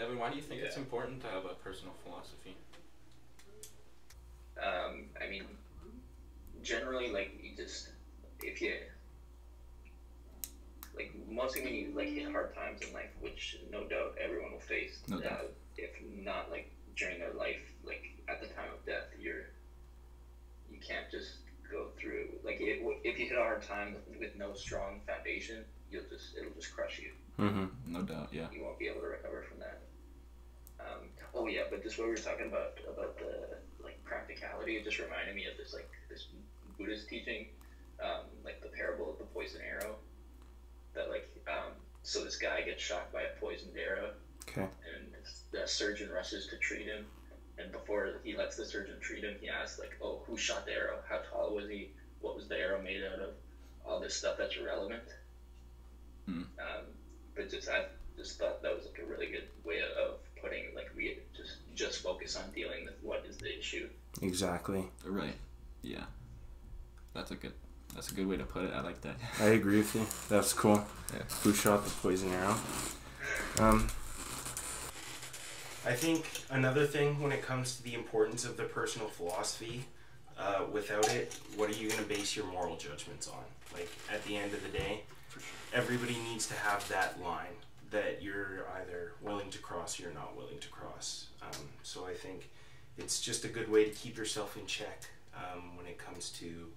Evan, 0.00 0.18
why 0.18 0.30
do 0.30 0.36
you 0.36 0.42
think 0.42 0.62
it's 0.62 0.76
important 0.76 1.20
to 1.22 1.28
have 1.28 1.44
a 1.44 1.54
personal 1.62 1.94
philosophy? 2.04 2.56
Um, 4.58 5.04
I 5.22 5.28
mean, 5.30 5.44
generally, 6.62 7.12
like 7.12 7.38
you 7.42 7.56
just 7.56 7.90
if 8.42 8.60
you 8.60 8.74
like 10.96 11.14
mostly 11.30 11.62
when 11.62 11.74
you 11.74 11.92
like 11.94 12.08
hit 12.08 12.30
hard 12.30 12.54
times 12.54 12.80
in 12.82 12.92
life, 12.92 13.10
which 13.20 13.58
no 13.70 13.84
doubt 13.84 14.16
everyone 14.22 14.52
will 14.52 14.60
face. 14.60 15.00
No 15.08 15.18
uh, 15.18 15.20
doubt. 15.20 15.52
If 15.76 15.90
not 16.24 16.50
like 16.50 16.70
during 16.96 17.18
their 17.18 17.32
life, 17.32 17.62
like 17.84 18.02
at 18.28 18.40
the 18.40 18.48
time 18.48 18.68
of 18.76 18.84
death, 18.84 19.06
you're 19.18 19.44
you 20.70 20.78
can't 20.78 21.10
just 21.10 21.36
go 21.70 21.86
through 21.98 22.28
like 22.44 22.58
it, 22.60 22.80
if 23.04 23.18
you 23.18 23.26
hit 23.26 23.38
a 23.38 23.40
hard 23.40 23.62
time 23.62 23.96
with 24.18 24.36
no 24.36 24.54
strong 24.54 25.00
foundation, 25.06 25.64
you'll 25.90 26.02
just 26.10 26.36
it'll 26.36 26.52
just 26.54 26.74
crush 26.74 26.98
you. 27.00 27.12
Mm-hmm. 27.42 27.92
No 27.92 28.02
doubt. 28.02 28.28
Yeah. 28.32 28.46
you 28.52 28.62
won't 28.62 28.78
be 28.78 28.88
able 28.88 29.00
to 29.00 29.06
recover 29.06 29.44
from 29.48 29.60
that. 29.60 29.80
Um, 30.80 31.08
oh 31.34 31.46
yeah, 31.46 31.62
but 31.70 31.82
just 31.82 31.98
what 31.98 32.04
we 32.06 32.10
were 32.12 32.16
talking 32.16 32.46
about 32.46 32.78
about 32.88 33.16
the 33.18 33.56
like 33.82 34.02
practicality, 34.04 34.76
it 34.76 34.84
just 34.84 34.98
reminded 34.98 35.34
me 35.34 35.46
of 35.46 35.56
this 35.56 35.72
like 35.72 35.88
this 36.08 36.26
Buddhist 36.78 37.08
teaching, 37.08 37.46
um, 38.02 38.24
like 38.44 38.62
the 38.62 38.68
parable 38.68 39.10
of 39.12 39.18
the 39.18 39.24
poisoned 39.24 39.62
arrow. 39.64 39.96
That 40.94 41.08
like 41.10 41.28
um, 41.48 41.72
so 42.02 42.24
this 42.24 42.36
guy 42.36 42.62
gets 42.62 42.82
shot 42.82 43.12
by 43.12 43.22
a 43.22 43.40
poisoned 43.40 43.76
arrow, 43.76 44.10
Okay. 44.48 44.62
and 44.96 45.06
the 45.52 45.66
surgeon 45.66 46.10
rushes 46.10 46.46
to 46.48 46.56
treat 46.56 46.86
him. 46.86 47.04
And 47.62 47.72
before 47.72 48.14
he 48.24 48.36
lets 48.36 48.56
the 48.56 48.64
surgeon 48.64 48.96
treat 49.00 49.24
him, 49.24 49.36
he 49.40 49.48
asks 49.48 49.78
like, 49.78 49.96
"Oh, 50.02 50.22
who 50.26 50.36
shot 50.36 50.66
the 50.66 50.72
arrow? 50.72 50.98
How 51.08 51.18
tall 51.18 51.54
was 51.54 51.68
he? 51.68 51.90
What 52.20 52.36
was 52.36 52.48
the 52.48 52.56
arrow 52.56 52.80
made 52.82 53.02
out 53.04 53.20
of? 53.20 53.30
All 53.84 54.00
this 54.00 54.14
stuff 54.14 54.36
that's 54.38 54.56
irrelevant." 54.56 55.02
Hmm. 56.26 56.42
Um, 56.58 56.84
but 57.34 57.50
just 57.50 57.68
I 57.68 57.84
just 58.16 58.38
thought 58.38 58.62
that 58.62 58.74
was 58.74 58.86
like 58.86 59.00
a 59.02 59.08
really 59.08 59.26
good 59.26 59.48
way 59.64 59.80
of 59.80 60.18
putting 60.40 60.74
like 60.74 60.90
we 60.96 61.18
just 61.36 61.56
just 61.74 62.02
focus 62.02 62.36
on 62.36 62.50
dealing 62.54 62.84
with 62.84 62.94
what 63.02 63.24
is 63.28 63.36
the 63.36 63.58
issue. 63.58 63.88
Exactly. 64.22 64.84
Right. 65.04 65.36
Yeah. 65.82 66.04
That's 67.14 67.30
a 67.30 67.36
good. 67.36 67.52
That's 67.94 68.10
a 68.12 68.14
good 68.14 68.28
way 68.28 68.36
to 68.36 68.44
put 68.44 68.64
it. 68.64 68.72
I 68.72 68.82
like 68.82 69.00
that. 69.00 69.16
I 69.40 69.46
agree 69.46 69.78
with 69.78 69.94
you. 69.96 70.06
That's 70.28 70.52
cool. 70.52 70.84
Yeah. 71.12 71.22
Who 71.42 71.52
shot 71.52 71.84
the 71.84 71.90
poison 71.90 72.32
arrow? 72.32 72.54
Um, 73.58 73.88
I 75.86 75.92
think 75.92 76.26
another 76.50 76.86
thing 76.86 77.20
when 77.22 77.32
it 77.32 77.42
comes 77.42 77.76
to 77.76 77.82
the 77.82 77.94
importance 77.94 78.44
of 78.44 78.56
the 78.56 78.64
personal 78.64 79.08
philosophy, 79.08 79.84
uh, 80.38 80.64
without 80.70 81.08
it, 81.12 81.38
what 81.56 81.70
are 81.70 81.74
you 81.74 81.88
going 81.88 82.02
to 82.02 82.08
base 82.08 82.36
your 82.36 82.46
moral 82.46 82.76
judgments 82.76 83.28
on? 83.28 83.44
Like, 83.72 83.88
at 84.12 84.22
the 84.24 84.36
end 84.36 84.52
of 84.52 84.62
the 84.62 84.76
day, 84.76 85.02
For 85.28 85.40
sure. 85.40 85.48
everybody 85.72 86.16
needs 86.28 86.46
to 86.48 86.54
have 86.54 86.86
that 86.88 87.20
line 87.22 87.56
that 87.90 88.22
you're 88.22 88.66
either 88.80 89.12
willing 89.22 89.50
to 89.50 89.58
cross 89.58 89.98
or 89.98 90.04
you're 90.04 90.12
not 90.12 90.36
willing 90.36 90.58
to 90.60 90.68
cross. 90.68 91.28
Um, 91.42 91.68
so 91.82 92.06
I 92.06 92.14
think 92.14 92.50
it's 92.98 93.20
just 93.20 93.44
a 93.44 93.48
good 93.48 93.70
way 93.70 93.84
to 93.84 93.90
keep 93.90 94.16
yourself 94.16 94.56
in 94.56 94.66
check 94.66 95.04
um, 95.34 95.76
when 95.76 95.86
it 95.86 95.98
comes 95.98 96.30
to 96.40 96.68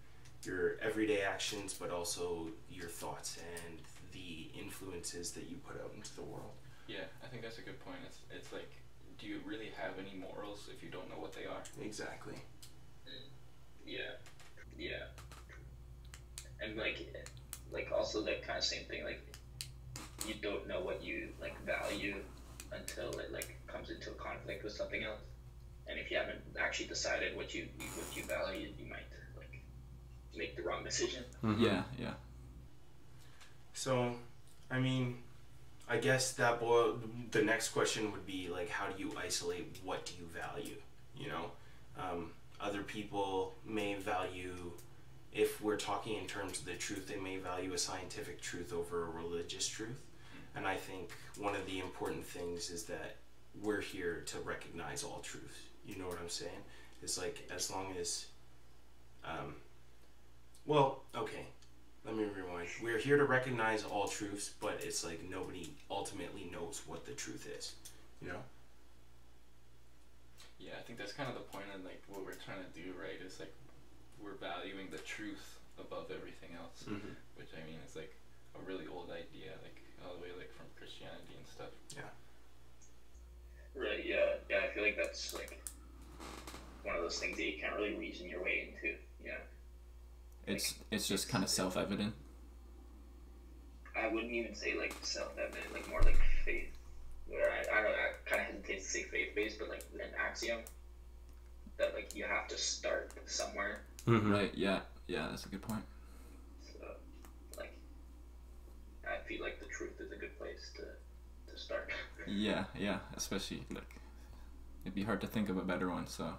your 0.43 0.77
everyday 0.81 1.21
actions, 1.21 1.73
but 1.73 1.89
also 1.91 2.47
your 2.71 2.87
thoughts 2.87 3.37
and 3.37 3.77
the 4.13 4.49
influences 4.59 5.31
that 5.31 5.49
you 5.49 5.57
put 5.57 5.79
out 5.81 5.91
into 5.95 6.13
the 6.15 6.21
world. 6.23 6.51
Yeah, 6.87 7.05
I 7.23 7.27
think 7.27 7.43
that's 7.43 7.57
a 7.59 7.61
good 7.61 7.79
point. 7.85 7.97
It's 8.05 8.17
it's 8.35 8.51
like, 8.51 8.69
do 9.23 9.29
you 9.29 9.39
really 9.45 9.71
have 9.81 9.93
any 9.97 10.19
morals 10.19 10.69
if 10.75 10.83
you 10.83 10.89
don't 10.89 11.09
know 11.09 11.15
what 11.15 11.33
they 11.33 11.45
are? 11.45 11.63
Exactly. 11.81 12.35
Yeah, 13.85 14.01
yeah, 14.77 15.03
and 16.61 16.77
like, 16.77 17.13
like 17.71 17.91
also 17.95 18.21
that 18.23 18.45
kind 18.45 18.57
of 18.57 18.63
same 18.63 18.85
thing. 18.85 19.03
Like, 19.03 19.21
you 20.27 20.35
don't 20.41 20.67
know 20.67 20.81
what 20.81 21.03
you 21.03 21.29
like 21.39 21.53
value 21.65 22.15
until 22.71 23.09
it 23.19 23.31
like 23.31 23.57
comes 23.67 23.89
into 23.89 24.09
a 24.11 24.13
conflict 24.13 24.63
with 24.63 24.73
something 24.73 25.03
else. 25.03 25.19
And 25.87 25.99
if 25.99 26.09
you 26.09 26.17
haven't 26.17 26.39
actually 26.59 26.87
decided 26.87 27.35
what 27.35 27.53
you 27.53 27.67
what 27.77 28.15
you 28.15 28.23
value, 28.23 28.69
you 28.77 28.89
might 28.89 29.07
like 29.37 29.61
make 30.35 30.55
the 30.55 30.63
wrong 30.63 30.83
decision. 30.83 31.23
Mm-hmm. 31.43 31.63
Yeah. 31.63 31.83
Yeah. 31.99 32.13
So, 33.73 34.15
I 34.71 34.79
mean, 34.79 35.22
I 35.93 35.97
guess 35.97 36.31
that 36.33 36.59
boil. 36.59 36.97
The 37.29 37.43
next 37.43 37.69
question 37.69 38.11
would 38.11 38.25
be 38.25 38.49
like, 38.51 38.67
how 38.67 38.87
do 38.87 38.99
you 38.99 39.11
isolate 39.15 39.77
what 39.83 40.07
do 40.07 40.13
you 40.19 40.25
value? 40.25 40.77
You 41.15 41.27
know, 41.27 41.51
um, 41.99 42.31
other 42.59 42.81
people 42.81 43.53
may 43.63 43.93
value. 43.93 44.71
If 45.31 45.61
we're 45.61 45.77
talking 45.77 46.15
in 46.17 46.25
terms 46.25 46.57
of 46.57 46.65
the 46.65 46.73
truth, 46.73 47.07
they 47.07 47.19
may 47.19 47.37
value 47.37 47.73
a 47.73 47.77
scientific 47.77 48.41
truth 48.41 48.73
over 48.73 49.03
a 49.03 49.09
religious 49.11 49.67
truth. 49.67 50.01
And 50.55 50.65
I 50.65 50.77
think 50.77 51.11
one 51.37 51.53
of 51.55 51.63
the 51.67 51.77
important 51.79 52.25
things 52.25 52.71
is 52.71 52.85
that 52.85 53.17
we're 53.61 53.81
here 53.81 54.23
to 54.25 54.39
recognize 54.39 55.03
all 55.03 55.19
truths. 55.19 55.59
You 55.85 55.97
know 55.97 56.07
what 56.07 56.17
I'm 56.19 56.29
saying? 56.29 56.63
It's 57.03 57.19
like 57.19 57.47
as 57.53 57.69
long 57.69 57.93
as, 57.99 58.25
um, 59.23 59.53
well, 60.65 61.03
okay, 61.15 61.45
let 62.05 62.15
me 62.15 62.25
rewind. 62.35 62.67
We're 62.81 62.97
here 62.97 63.17
to 63.17 63.23
recognize 63.25 63.83
all 63.83 64.07
truths, 64.07 64.51
but 64.59 64.79
it's 64.83 65.03
like 65.05 65.21
nobody 65.29 65.73
ultimately 65.89 66.49
knows 66.51 66.81
what 66.85 67.05
the 67.05 67.13
truth 67.13 67.47
is. 67.57 67.73
You 68.21 68.29
know? 68.29 68.43
Yeah, 70.59 70.73
I 70.79 70.81
think 70.83 70.99
that's 70.99 71.13
kind 71.13 71.29
of 71.29 71.35
the 71.35 71.47
point 71.51 71.65
of 71.75 71.83
like 71.83 72.01
what 72.07 72.25
we're 72.25 72.39
trying 72.45 72.63
to 72.63 72.71
do, 72.75 72.91
right? 72.99 73.19
Is 73.25 73.39
like 73.39 73.53
we're 74.21 74.35
valuing 74.39 74.87
the 74.91 74.99
truth 74.99 75.59
above 75.79 76.11
everything 76.11 76.55
else, 76.59 76.83
Mm-hmm. 76.87 77.15
which 77.35 77.49
I 77.55 77.63
mean 77.67 77.79
is 77.87 77.95
like 77.95 78.13
a 78.55 78.61
really 78.67 78.85
old 78.87 79.09
idea, 79.11 79.55
like 79.63 79.79
all 80.05 80.15
the 80.15 80.21
way 80.21 80.31
like 80.37 80.51
from 80.55 80.67
Christianity 80.77 81.35
and 81.35 81.47
stuff. 81.47 81.71
Yeah. 81.95 82.11
Right. 83.75 84.03
Yeah. 84.05 84.39
Yeah. 84.49 84.67
I 84.67 84.73
feel 84.73 84.83
like 84.83 84.95
that's 84.97 85.33
like 85.33 85.59
one 86.83 86.95
of 86.95 87.01
those 87.01 87.17
things 87.19 87.37
that 87.37 87.43
you 87.43 87.59
can't 87.59 87.75
really 87.75 87.95
reason 87.95 88.29
your 88.29 88.43
way 88.43 88.67
into. 88.71 88.95
Yeah. 89.23 89.39
It's 90.45 90.75
it's 90.91 91.07
just 91.07 91.29
kind 91.29 91.43
of 91.43 91.49
self-evident. 91.49 92.13
I 93.95 94.07
wouldn't 94.07 94.31
even 94.31 94.55
say 94.55 94.77
like 94.77 94.95
self-evident, 95.01 95.71
like 95.73 95.89
more 95.89 96.01
like 96.01 96.19
faith. 96.43 96.69
Where 97.27 97.49
I, 97.49 97.79
I 97.79 97.81
don't, 97.81 97.91
I 97.93 98.11
kind 98.25 98.41
of 98.41 98.47
hesitate 98.47 98.79
to 98.79 98.85
say 98.85 99.03
faith-based, 99.03 99.57
but 99.59 99.69
like 99.69 99.85
an 99.93 100.11
axiom 100.19 100.59
that 101.77 101.93
like 101.95 102.13
you 102.15 102.25
have 102.25 102.47
to 102.49 102.57
start 102.57 103.13
somewhere. 103.25 103.83
Mm-hmm. 104.05 104.31
Right. 104.31 104.51
Yeah. 104.53 104.81
Yeah. 105.07 105.27
That's 105.29 105.45
a 105.45 105.49
good 105.49 105.61
point. 105.61 105.83
So, 106.61 106.87
like, 107.57 107.73
I 109.07 109.25
feel 109.27 109.41
like 109.41 109.59
the 109.59 109.67
truth 109.67 109.99
is 109.99 110.11
a 110.11 110.17
good 110.17 110.37
place 110.37 110.71
to 110.75 111.51
to 111.51 111.59
start. 111.59 111.89
Yeah. 112.27 112.65
Yeah. 112.77 112.97
Especially 113.15 113.63
like, 113.73 113.95
it'd 114.83 114.95
be 114.95 115.03
hard 115.03 115.21
to 115.21 115.27
think 115.27 115.49
of 115.49 115.57
a 115.57 115.63
better 115.63 115.89
one. 115.89 116.07
So. 116.07 116.33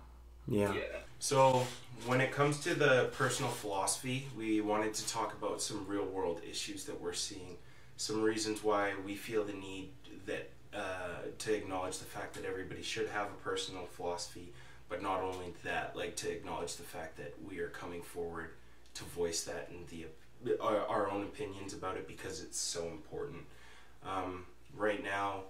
Yeah. 0.46 0.74
yeah. 0.74 0.82
So, 1.18 1.66
when 2.06 2.20
it 2.20 2.32
comes 2.32 2.60
to 2.60 2.74
the 2.74 3.10
personal 3.16 3.50
philosophy, 3.50 4.28
we 4.36 4.60
wanted 4.60 4.94
to 4.94 5.08
talk 5.08 5.32
about 5.32 5.62
some 5.62 5.86
real 5.88 6.04
world 6.04 6.40
issues 6.48 6.84
that 6.84 7.00
we're 7.00 7.14
seeing, 7.14 7.56
some 7.96 8.22
reasons 8.22 8.62
why 8.62 8.92
we 9.06 9.14
feel 9.14 9.44
the 9.44 9.54
need 9.54 9.90
that 10.26 10.50
uh, 10.74 11.22
to 11.38 11.54
acknowledge 11.54 11.98
the 11.98 12.04
fact 12.04 12.34
that 12.34 12.44
everybody 12.44 12.82
should 12.82 13.08
have 13.08 13.26
a 13.26 13.42
personal 13.42 13.86
philosophy, 13.86 14.52
but 14.88 15.02
not 15.02 15.22
only 15.22 15.54
that, 15.62 15.96
like 15.96 16.16
to 16.16 16.30
acknowledge 16.30 16.76
the 16.76 16.82
fact 16.82 17.16
that 17.16 17.32
we 17.48 17.60
are 17.60 17.68
coming 17.68 18.02
forward 18.02 18.50
to 18.94 19.04
voice 19.04 19.44
that 19.44 19.68
and 19.70 19.86
the 19.88 20.06
our, 20.60 20.86
our 20.88 21.10
own 21.10 21.22
opinions 21.22 21.72
about 21.72 21.96
it 21.96 22.06
because 22.06 22.42
it's 22.42 22.58
so 22.58 22.84
important. 22.88 23.42
Um, 24.04 24.44
right 24.76 25.02
now, 25.02 25.44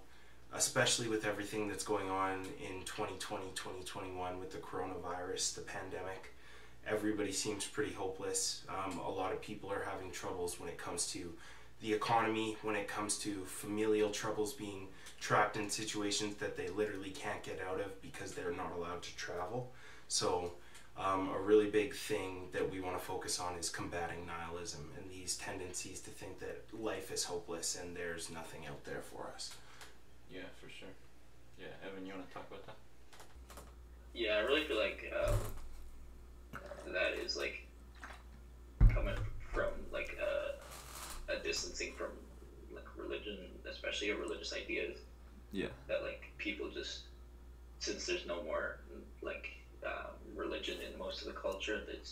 especially 0.55 1.09
with 1.09 1.27
everything 1.27 1.69
that's 1.69 1.85
going 1.85 2.09
on 2.09 2.41
in 2.61 2.83
2020, 2.85 3.45
2021 3.55 4.39
with 4.39 4.53
the 4.53 4.59
coronavirus, 4.59 5.57
the 5.57 5.61
pandemic, 5.63 6.33
everybody 6.87 7.33
seems 7.33 7.65
pretty 7.65 7.93
hopeless. 7.93 8.63
Um, 8.69 8.99
a 8.99 9.11
lot 9.11 9.33
of 9.33 9.43
people 9.43 9.71
are 9.73 9.85
having 9.89 10.11
troubles 10.11 10.61
when 10.61 10.69
it 10.69 10.79
comes 10.79 11.11
to 11.13 11.33
the 11.81 11.93
economy, 11.93 12.57
when 12.63 12.77
it 12.77 12.87
comes 12.87 13.19
to 13.19 13.45
familial 13.45 14.11
troubles, 14.11 14.53
being 14.53 14.87
trapped 15.21 15.57
in 15.57 15.69
situations 15.69 16.37
that 16.37 16.57
they 16.57 16.69
literally 16.69 17.11
can't 17.11 17.43
get 17.43 17.61
out 17.69 17.81
of 17.81 18.01
because 18.01 18.33
they're 18.33 18.53
not 18.53 18.73
allowed 18.77 19.03
to 19.03 19.17
travel. 19.17 19.73
So, 20.09 20.53
um, 20.97 21.31
a 21.35 21.41
really 21.41 21.69
big 21.69 21.93
thing 21.93 22.49
that 22.53 22.71
we 22.71 22.81
want 22.81 22.97
to 22.97 23.05
focus 23.05 23.41
on 23.41 23.57
is 23.59 23.69
combating 23.69 24.27
nihilism 24.27 24.89
and 24.97 25.11
these 25.11 25.37
tendencies 25.37 25.99
to 26.03 26.11
think 26.11 26.39
that 26.39 26.63
life 26.73 27.11
is 27.11 27.25
hopeless 27.25 27.77
and 27.81 27.97
there's 27.97 28.31
nothing 28.31 28.67
out 28.67 28.85
there 28.85 29.01
for 29.01 29.29
us. 29.35 29.57
Yeah, 30.31 30.49
for 30.61 30.69
sure. 30.69 30.89
Yeah, 31.59 31.67
Evan, 31.87 32.07
you 32.07 32.13
want 32.13 32.29
to 32.29 32.35
talk 32.35 32.47
about 32.49 32.67
that? 32.67 32.77
Yeah, 34.15 34.37
I 34.37 34.41
really 34.41 34.65
feel 34.65 34.79
like 34.79 35.13
um, 35.27 35.35
that 36.93 37.15
is 37.15 37.37
like 37.37 37.67
coming 38.93 39.17
from 39.53 39.71
like 39.93 40.17
a, 40.21 41.33
a 41.33 41.43
distancing 41.43 41.93
from 41.95 42.11
like 42.73 42.85
religion, 42.97 43.39
especially 43.71 44.11
religious 44.13 44.53
ideas. 44.53 44.99
Yeah. 45.53 45.69
That 45.89 46.03
like 46.03 46.31
people 46.39 46.69
just 46.71 47.03
since 47.79 48.07
there's 48.07 48.27
no 48.27 48.43
more 48.43 48.79
like 49.23 49.51
um, 49.87 50.15
religion 50.35 50.77
in 50.81 50.99
most 50.99 51.21
of 51.21 51.27
the 51.27 51.39
culture, 51.39 51.81
that 51.87 52.09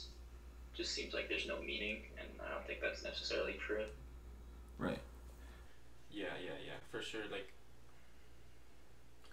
just 0.74 0.92
seems 0.92 1.14
like 1.14 1.28
there's 1.28 1.46
no 1.46 1.58
meaning, 1.60 2.02
and 2.18 2.28
I 2.44 2.52
don't 2.52 2.66
think 2.66 2.80
that's 2.80 3.02
necessarily 3.02 3.54
true. 3.54 3.84
Right. 4.78 4.98
Yeah, 6.10 6.34
yeah, 6.44 6.58
yeah, 6.66 6.74
for 6.90 7.02
sure. 7.02 7.22
Like 7.30 7.52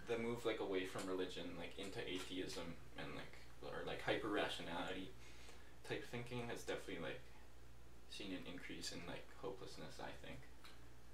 the 0.09 0.17
move 0.17 0.45
like 0.45 0.59
away 0.59 0.85
from 0.85 1.07
religion, 1.07 1.45
like 1.57 1.77
into 1.77 1.99
atheism 2.07 2.75
and 2.97 3.07
like 3.15 3.33
or 3.63 3.85
like 3.85 4.01
hyper 4.01 4.27
rationality 4.27 5.09
type 5.87 6.05
thinking 6.11 6.43
has 6.49 6.61
definitely 6.61 7.03
like 7.03 7.19
seen 8.09 8.31
an 8.31 8.51
increase 8.51 8.91
in 8.91 8.99
like 9.07 9.25
hopelessness. 9.41 9.95
I 10.01 10.11
think. 10.25 10.39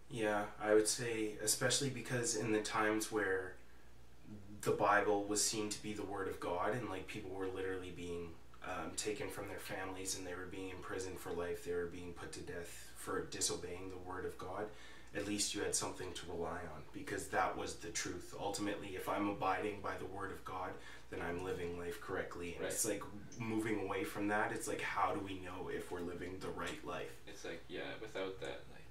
Yeah, 0.09 0.45
I 0.61 0.73
would 0.73 0.87
say, 0.87 1.33
especially 1.43 1.89
because 1.89 2.35
in 2.35 2.51
the 2.51 2.61
times 2.61 3.11
where 3.11 3.53
the 4.61 4.71
Bible 4.71 5.23
was 5.23 5.43
seen 5.43 5.69
to 5.69 5.81
be 5.81 5.93
the 5.93 6.03
Word 6.03 6.27
of 6.27 6.39
God, 6.39 6.73
and 6.73 6.89
like 6.89 7.07
people 7.07 7.31
were 7.31 7.47
literally 7.47 7.91
being 7.95 8.29
um, 8.63 8.91
taken 8.95 9.29
from 9.29 9.47
their 9.47 9.59
families 9.59 10.17
and 10.17 10.25
they 10.25 10.33
were 10.33 10.47
being 10.49 10.69
imprisoned 10.69 11.19
for 11.19 11.31
life, 11.31 11.65
they 11.65 11.73
were 11.73 11.85
being 11.85 12.13
put 12.13 12.31
to 12.33 12.39
death 12.39 12.91
for 12.95 13.25
disobeying 13.25 13.89
the 13.89 14.09
Word 14.09 14.25
of 14.25 14.37
God. 14.37 14.65
At 15.15 15.27
least 15.27 15.55
you 15.55 15.61
had 15.61 15.73
something 15.73 16.11
to 16.13 16.21
rely 16.31 16.59
on 16.73 16.81
because 16.93 17.27
that 17.27 17.57
was 17.57 17.75
the 17.75 17.87
truth. 17.89 18.35
Ultimately, 18.39 18.89
if 18.95 19.07
I'm 19.07 19.29
abiding 19.29 19.79
by 19.81 19.95
the 19.97 20.05
Word 20.05 20.31
of 20.31 20.43
God, 20.43 20.71
then 21.09 21.21
I'm 21.21 21.43
living 21.45 21.79
life 21.79 22.01
correctly. 22.01 22.53
And 22.55 22.63
Right. 22.63 22.71
it's 22.71 22.83
like 22.85 23.01
moving 23.39 23.79
away 23.81 24.03
from 24.03 24.27
that, 24.27 24.51
it's 24.51 24.67
like, 24.67 24.81
how 24.81 25.13
do 25.13 25.19
we 25.21 25.39
know 25.39 25.69
if 25.69 25.91
we're 25.91 26.01
living 26.01 26.37
the 26.39 26.49
right 26.49 26.83
life? 26.85 27.11
It's 27.27 27.45
like 27.45 27.63
yeah, 27.69 27.93
without 28.01 28.39
that 28.41 28.61
like 28.73 28.87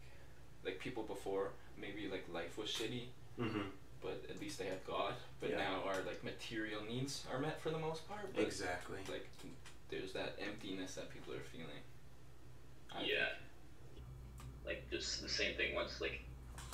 like 0.64 0.78
people 0.78 1.02
before 1.02 1.50
maybe 1.76 2.08
like 2.08 2.24
life 2.32 2.56
was 2.56 2.70
shitty, 2.70 3.08
Mm-hmm. 3.38 3.68
but 4.00 4.24
at 4.30 4.40
least 4.40 4.58
they 4.58 4.66
had 4.66 4.82
God. 4.86 5.14
But 5.40 5.50
Yeah. 5.50 5.58
now 5.58 5.82
our 5.86 6.00
like 6.06 6.22
material 6.24 6.82
needs 6.88 7.24
are 7.30 7.38
met 7.38 7.60
for 7.60 7.70
the 7.70 7.78
most 7.78 8.08
part. 8.08 8.32
But 8.34 8.44
Exactly. 8.44 8.98
like 9.10 9.28
there's 9.90 10.12
that 10.14 10.38
emptiness 10.40 10.94
that 10.94 11.10
people 11.12 11.34
are 11.34 11.40
feeling. 11.52 11.82
I 12.90 12.98
think. 13.00 13.08
Yeah. 14.64 14.70
Like 14.70 14.90
just 14.90 15.22
the 15.22 15.28
same 15.28 15.56
thing 15.56 15.74
once 15.74 16.00
like 16.00 16.20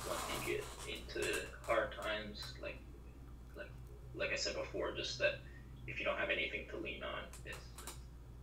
once 0.07 0.21
you 0.47 0.53
get 0.53 0.65
into 0.87 1.39
hard 1.65 1.91
times, 1.91 2.53
like 2.61 2.77
like 3.55 3.69
like 4.15 4.31
I 4.31 4.35
said 4.35 4.55
before, 4.55 4.91
just 4.93 5.19
that 5.19 5.39
if 5.87 5.99
you 5.99 6.05
don't 6.05 6.17
have 6.17 6.29
anything 6.29 6.65
to 6.69 6.77
lean 6.77 7.03
on, 7.03 7.23
it's, 7.45 7.57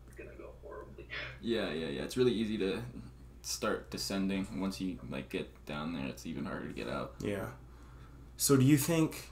it's 0.06 0.16
gonna 0.16 0.30
go 0.38 0.50
horribly. 0.62 1.06
Yeah, 1.40 1.70
yeah, 1.72 1.86
yeah. 1.86 2.02
It's 2.02 2.16
really 2.16 2.32
easy 2.32 2.58
to 2.58 2.82
start 3.42 3.90
descending. 3.90 4.46
Once 4.60 4.80
you 4.80 4.98
like 5.08 5.28
get 5.28 5.48
down 5.66 5.94
there, 5.94 6.06
it's 6.06 6.26
even 6.26 6.44
harder 6.44 6.66
to 6.66 6.72
get 6.72 6.88
out. 6.88 7.14
Yeah. 7.20 7.46
So 8.36 8.56
do 8.56 8.64
you 8.64 8.76
think 8.76 9.30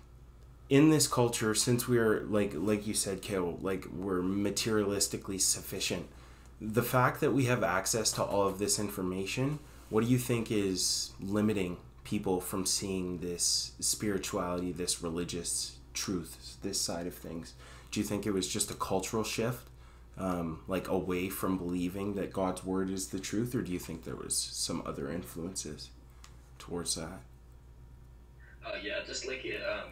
in 0.69 0.91
this 0.91 1.07
culture, 1.07 1.55
since 1.55 1.89
we're 1.89 2.21
like 2.23 2.53
like 2.55 2.87
you 2.87 2.95
said, 2.95 3.23
Kale, 3.23 3.59
like 3.61 3.87
we're 3.87 4.21
materialistically 4.23 5.41
sufficient, 5.41 6.09
the 6.61 6.83
fact 6.83 7.21
that 7.21 7.33
we 7.33 7.45
have 7.47 7.63
access 7.63 8.11
to 8.13 8.23
all 8.23 8.47
of 8.47 8.59
this 8.59 8.79
information, 8.79 9.59
what 9.89 10.05
do 10.05 10.11
you 10.11 10.19
think 10.19 10.51
is 10.51 11.13
limiting 11.21 11.77
people 12.05 12.41
from 12.41 12.67
seeing 12.67 13.19
this 13.19 13.73
spirituality, 13.81 14.73
this 14.73 15.03
religious 15.03 15.77
truth, 15.95 16.57
this 16.63 16.81
side 16.81 17.07
of 17.07 17.15
things? 17.15 17.55
Do 17.91 18.01
you 18.01 18.07
think 18.07 18.27
it 18.27 18.33
was 18.33 18.49
just 18.49 18.71
a 18.71 18.75
cultural 18.75 19.25
shift? 19.25 19.69
Um, 20.19 20.61
like 20.67 20.89
away 20.89 21.29
from 21.29 21.59
believing 21.59 22.15
that 22.15 22.33
God's 22.33 22.65
word 22.65 22.91
is 22.91 23.09
the 23.09 23.21
truth, 23.21 23.55
or 23.55 23.61
do 23.61 23.71
you 23.71 23.79
think 23.79 24.05
there 24.05 24.17
was 24.17 24.35
some 24.35 24.83
other 24.87 25.11
influences 25.13 25.91
towards 26.59 26.95
that? 26.95 27.21
Uh, 28.65 28.77
yeah, 28.83 29.01
just 29.07 29.27
like 29.29 29.45
it, 29.45 29.61
um, 29.63 29.91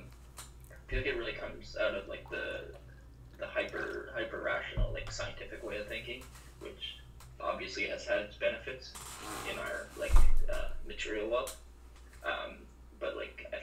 I 0.70 0.90
feel 0.90 1.00
like 1.00 1.08
it 1.08 1.18
really 1.18 1.32
comes 1.32 1.76
out 1.76 1.94
of 1.94 2.08
like 2.08 2.28
the 2.30 2.72
the 3.38 3.46
hyper 3.46 4.10
hyper 4.14 4.40
rational 4.42 4.92
like 4.92 5.10
scientific 5.12 5.62
way 5.62 5.76
of 5.76 5.88
thinking, 5.88 6.22
which 6.60 6.96
obviously 7.44 7.84
has 7.84 8.06
had 8.06 8.20
its 8.20 8.36
benefits 8.36 8.92
in 9.50 9.58
our 9.58 9.86
like 9.98 10.14
uh, 10.52 10.68
material 10.86 11.28
wealth. 11.28 11.56
Um, 12.24 12.56
but 12.98 13.16
like 13.16 13.46
I, 13.52 13.58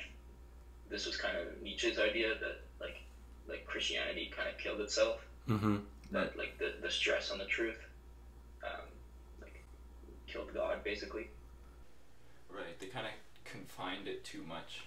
this 0.89 1.05
was 1.05 1.17
kind 1.17 1.37
of 1.37 1.61
Nietzsche's 1.61 1.99
idea 1.99 2.35
that 2.39 2.61
like 2.79 3.01
like 3.47 3.65
Christianity 3.65 4.31
kind 4.35 4.47
of 4.49 4.57
killed 4.57 4.81
itself. 4.81 5.25
Mm-hmm. 5.49 5.77
That 6.11 6.37
like 6.37 6.57
the 6.59 6.73
the 6.81 6.91
stress 6.91 7.31
on 7.31 7.37
the 7.37 7.45
truth, 7.45 7.79
um, 8.63 8.85
like 9.41 9.63
killed 10.27 10.53
God 10.53 10.83
basically. 10.83 11.27
Right. 12.49 12.77
They 12.79 12.87
kind 12.87 13.05
of 13.07 13.13
confined 13.45 14.07
it 14.07 14.23
too 14.23 14.43
much. 14.47 14.83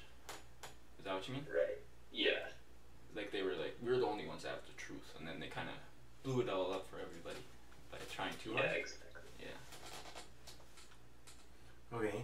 Is 0.99 1.05
that 1.05 1.15
what 1.15 1.27
you 1.29 1.35
mean? 1.35 1.47
Right. 1.51 1.79
Yeah. 2.13 2.53
Like 3.17 3.33
they 3.33 3.43
were 3.43 3.53
like, 3.53 3.77
we're 3.83 3.99
the 3.99 4.07
only 4.07 4.27
ones 4.27 4.43
that 4.43 4.51
have 4.51 4.67
the 4.67 4.77
truth, 4.77 5.15
and 5.19 5.27
then 5.27 5.41
they 5.41 5.47
kind 5.47 5.69
of 5.69 5.75
blew 6.23 6.43
it 6.43 6.49
all 6.49 6.73
up 6.73 6.87
for 6.89 6.97
everybody 6.97 7.41
by 7.41 7.54
trying 8.15 8.33
too 8.43 8.53
Yeah. 8.55 8.63
Exactly. 8.63 9.23
Yeah. 9.41 9.47
Okay, 11.99 12.23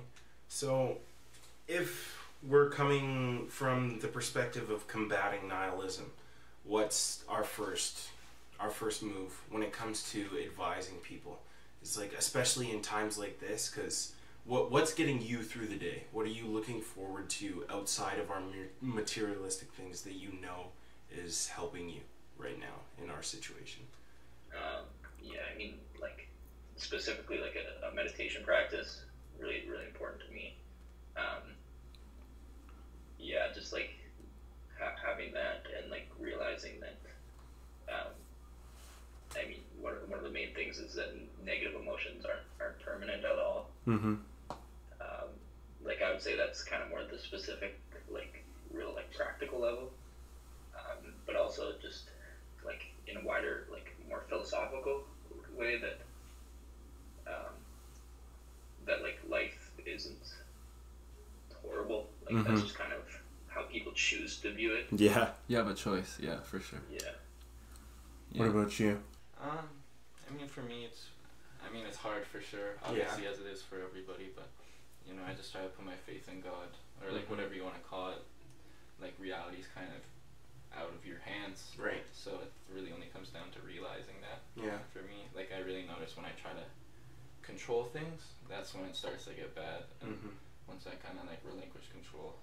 so 0.48 0.98
if 1.68 2.16
we're 2.42 2.70
coming 2.70 3.46
from 3.48 3.98
the 4.00 4.08
perspective 4.08 4.70
of 4.70 4.86
combating 4.88 5.48
nihilism, 5.48 6.06
what's 6.64 7.24
our 7.28 7.44
first 7.44 8.08
our 8.58 8.70
first 8.70 9.02
move 9.02 9.40
when 9.50 9.62
it 9.62 9.72
comes 9.72 10.02
to 10.10 10.26
advising 10.44 10.96
people? 10.96 11.40
It's 11.82 11.98
like 11.98 12.12
especially 12.18 12.70
in 12.72 12.82
times 12.82 13.16
like 13.18 13.40
this, 13.40 13.70
because 13.74 14.12
what 14.44 14.70
what's 14.70 14.94
getting 14.94 15.20
you 15.20 15.42
through 15.42 15.66
the 15.66 15.76
day? 15.76 16.04
What 16.12 16.26
are 16.26 16.30
you 16.30 16.46
looking 16.46 16.80
forward 16.80 17.30
to 17.30 17.64
outside 17.70 18.18
of 18.18 18.30
our 18.30 18.42
materialistic 18.80 19.70
things 19.72 20.02
that 20.02 20.14
you 20.14 20.32
know 20.42 20.66
is 21.14 21.48
helping 21.48 21.88
you 21.88 22.00
right 22.38 22.58
now 22.58 23.02
in 23.02 23.10
our 23.10 23.22
situation? 23.22 23.82
Um, 24.54 24.79
yeah, 25.22 25.40
I 25.52 25.56
mean, 25.56 25.74
like 26.00 26.28
specifically 26.76 27.38
like 27.38 27.56
a, 27.56 27.86
a 27.86 27.94
meditation 27.94 28.42
practice, 28.44 29.02
really, 29.38 29.62
really 29.68 29.86
important 29.86 30.22
to 30.26 30.32
me. 30.32 30.56
Um, 31.16 31.54
yeah, 33.18 33.52
just 33.54 33.72
like 33.72 33.90
ha- 34.78 34.96
having 35.04 35.32
that 35.34 35.66
and 35.76 35.90
like 35.90 36.08
realizing 36.18 36.80
that. 36.80 36.96
Um, 37.92 38.12
I 39.36 39.46
mean, 39.46 39.60
one 39.80 39.94
of, 39.94 40.08
one 40.08 40.18
of 40.18 40.24
the 40.24 40.30
main 40.30 40.54
things 40.54 40.78
is 40.78 40.94
that 40.94 41.14
negative 41.44 41.74
emotions 41.80 42.24
aren't 42.24 42.46
aren't 42.60 42.80
permanent 42.80 43.24
at 43.24 43.38
all. 43.38 43.70
Mm-hmm. 43.86 44.14
Um, 45.00 45.28
like 45.84 46.02
I 46.02 46.10
would 46.10 46.22
say 46.22 46.36
that's 46.36 46.62
kind 46.62 46.82
of 46.82 46.90
more 46.90 47.02
the 47.10 47.18
specific, 47.18 47.78
like 48.10 48.44
real 48.72 48.92
like 48.94 49.12
practical 49.14 49.60
level, 49.60 49.92
um, 50.74 51.12
but 51.26 51.36
also 51.36 51.72
just 51.80 52.10
like 52.64 52.86
in 53.06 53.16
a 53.18 53.24
wider, 53.24 53.66
like 53.70 53.94
more 54.08 54.24
philosophical 54.28 55.04
way 55.60 55.76
that 55.78 55.98
um, 57.30 57.52
that 58.86 59.02
like 59.02 59.18
life 59.28 59.70
isn't 59.86 60.26
horrible. 61.62 62.08
Like 62.28 62.44
that's 62.44 62.60
Mhm. 62.60 62.64
just 62.64 62.74
kind 62.74 62.92
of 62.92 63.02
how 63.48 63.62
people 63.64 63.92
choose 63.92 64.38
to 64.40 64.52
view 64.52 64.72
it. 64.74 64.86
Yeah. 64.92 65.32
You 65.48 65.56
have 65.58 65.68
a 65.68 65.74
choice, 65.74 66.18
yeah, 66.20 66.40
for 66.40 66.58
sure. 66.60 66.80
Yeah. 66.90 67.00
Yeah. 68.32 68.40
What 68.40 68.48
about 68.50 68.78
you? 68.80 69.02
Um, 69.40 69.68
I 70.28 70.36
mean, 70.36 70.48
for 70.48 70.62
me, 70.62 70.84
it's, 70.84 71.06
I 71.66 71.72
mean, 71.72 71.84
it's 71.86 71.96
hard 71.96 72.24
for 72.26 72.40
sure, 72.40 72.76
obviously, 72.84 73.26
as 73.26 73.38
it 73.40 73.46
is 73.46 73.60
for 73.62 73.76
everybody, 73.82 74.30
but, 74.36 74.48
you 75.06 75.14
know, 75.14 75.22
I 75.26 75.34
just 75.34 75.50
try 75.52 75.62
to 75.62 75.68
put 75.68 75.84
my 75.84 75.96
faith 76.06 76.28
in 76.28 76.40
God, 76.40 76.68
or, 77.02 77.10
like, 77.10 77.26
Mhm. 77.26 77.30
whatever 77.30 77.54
you 77.54 77.64
want 77.64 77.74
to 77.74 77.88
call 77.88 78.10
it. 78.10 78.22
Like, 79.00 79.14
reality's 79.18 79.66
kind 79.74 79.88
of 79.88 80.00
out 80.76 80.92
of 80.94 81.04
your 81.06 81.18
hands. 81.24 81.72
Right. 81.78 82.04
So 82.12 82.30
it 82.42 82.50
really 82.72 82.92
only 82.92 83.06
comes 83.08 83.28
down 83.28 83.50
to 83.54 83.60
realizing 83.66 84.16
that. 84.22 84.40
Yeah. 84.54 84.78
For 84.92 85.00
me, 85.02 85.26
like, 85.34 85.50
I 85.54 85.60
really 85.60 85.84
notice 85.86 86.16
when 86.16 86.24
I 86.26 86.32
try 86.40 86.52
to 86.52 86.66
control 87.42 87.84
things, 87.84 88.22
that's 88.48 88.74
when 88.74 88.84
it 88.84 88.94
starts 88.96 89.24
to 89.26 89.32
get 89.34 89.54
bad. 89.54 89.84
And 90.02 90.12
Mm-hmm. 90.14 90.34
once 90.68 90.86
I 90.86 90.94
kind 91.04 91.18
of, 91.18 91.26
like, 91.26 91.40
relinquish 91.44 91.88
control, 91.92 92.34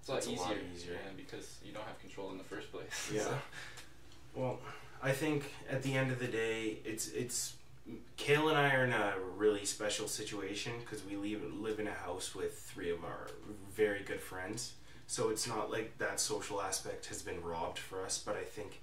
it's, 0.00 0.08
it's 0.08 0.08
a 0.08 0.12
lot 0.12 0.26
a 0.26 0.32
easier. 0.32 0.46
lot 0.46 0.56
easier. 0.74 0.92
Yeah, 0.94 1.10
because 1.16 1.58
you 1.64 1.72
don't 1.72 1.84
have 1.86 1.98
control 2.00 2.30
in 2.32 2.38
the 2.38 2.44
first 2.44 2.70
place. 2.72 2.92
Yeah. 3.12 3.22
So- 3.22 3.38
Well, 4.34 4.58
I 5.02 5.12
think 5.12 5.52
at 5.70 5.82
the 5.82 5.94
end 5.94 6.10
of 6.10 6.18
the 6.18 6.26
day, 6.28 6.78
it's 6.84 7.08
it's 7.08 7.54
Kale 8.16 8.48
and 8.48 8.56
I 8.58 8.74
are 8.74 8.84
in 8.84 8.92
a 8.92 9.14
really 9.36 9.64
special 9.66 10.08
situation 10.08 10.72
because 10.80 11.04
we 11.04 11.14
live 11.16 11.42
live 11.54 11.78
in 11.78 11.86
a 11.86 11.92
house 11.92 12.34
with 12.34 12.58
three 12.58 12.90
of 12.90 13.04
our 13.04 13.28
very 13.76 14.02
good 14.02 14.20
friends. 14.20 14.72
So 15.06 15.28
it's 15.28 15.46
not 15.46 15.70
like 15.70 15.98
that 15.98 16.18
social 16.18 16.60
aspect 16.60 17.06
has 17.06 17.22
been 17.22 17.42
robbed 17.42 17.78
for 17.78 18.04
us, 18.04 18.22
but 18.24 18.36
I 18.36 18.42
think 18.42 18.80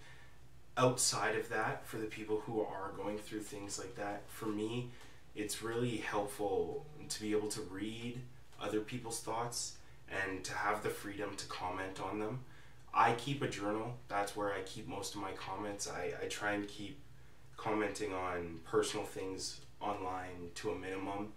outside 0.77 1.35
of 1.35 1.49
that, 1.49 1.85
for 1.85 1.97
the 1.97 2.05
people 2.05 2.41
who 2.45 2.61
are 2.61 2.91
going 2.95 3.17
through 3.17 3.41
things 3.41 3.79
like 3.79 3.95
that, 3.95 4.23
for 4.27 4.45
me, 4.45 4.89
it's 5.35 5.61
really 5.61 5.97
helpful 5.97 6.85
to 7.09 7.21
be 7.21 7.31
able 7.31 7.49
to 7.49 7.61
read 7.61 8.19
other 8.61 8.79
people's 8.79 9.19
thoughts 9.21 9.77
and 10.09 10.43
to 10.43 10.53
have 10.53 10.83
the 10.83 10.89
freedom 10.89 11.35
to 11.37 11.45
comment 11.47 11.99
on 12.01 12.19
them. 12.19 12.39
I 12.93 13.13
keep 13.13 13.41
a 13.41 13.47
journal. 13.47 13.93
That's 14.09 14.35
where 14.35 14.53
I 14.53 14.61
keep 14.61 14.87
most 14.87 15.15
of 15.15 15.21
my 15.21 15.31
comments. 15.31 15.89
I, 15.89 16.11
I 16.21 16.27
try 16.27 16.51
and 16.51 16.67
keep 16.67 16.99
commenting 17.55 18.13
on 18.13 18.59
personal 18.65 19.05
things 19.05 19.61
online 19.79 20.51
to 20.55 20.71
a 20.71 20.75
minimum. 20.75 21.31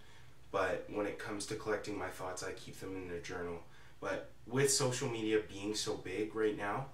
But 0.50 0.86
when 0.92 1.06
it 1.06 1.18
comes 1.18 1.46
to 1.46 1.54
collecting 1.54 1.98
my 1.98 2.08
thoughts, 2.08 2.42
I 2.42 2.52
keep 2.52 2.78
them 2.80 2.96
in 2.96 3.14
a 3.14 3.20
journal. 3.20 3.58
But 4.00 4.30
with 4.46 4.70
social 4.70 5.08
media 5.08 5.40
being 5.48 5.74
so 5.74 5.94
big 5.94 6.34
right 6.34 6.56
now, 6.56 6.86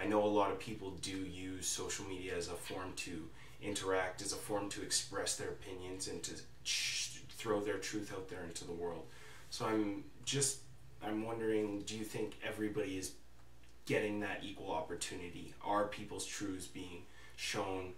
I 0.00 0.06
know 0.06 0.22
a 0.22 0.26
lot 0.26 0.50
of 0.50 0.58
people 0.58 0.92
do 1.02 1.16
use 1.16 1.66
social 1.66 2.04
media 2.06 2.36
as 2.36 2.48
a 2.48 2.52
form 2.52 2.92
to 2.96 3.28
interact, 3.62 4.22
as 4.22 4.32
a 4.32 4.36
form 4.36 4.68
to 4.70 4.82
express 4.82 5.36
their 5.36 5.48
opinions 5.48 6.08
and 6.08 6.22
to 6.22 6.32
throw 7.30 7.60
their 7.60 7.78
truth 7.78 8.12
out 8.12 8.28
there 8.28 8.44
into 8.44 8.64
the 8.64 8.72
world. 8.72 9.06
So 9.50 9.66
I'm 9.66 10.04
just 10.24 10.58
I'm 11.02 11.24
wondering, 11.24 11.82
do 11.82 11.96
you 11.96 12.04
think 12.04 12.38
everybody 12.46 12.98
is 12.98 13.12
getting 13.86 14.20
that 14.20 14.40
equal 14.42 14.72
opportunity? 14.72 15.54
Are 15.64 15.86
people's 15.86 16.26
truths 16.26 16.66
being 16.66 17.02
shown 17.36 17.92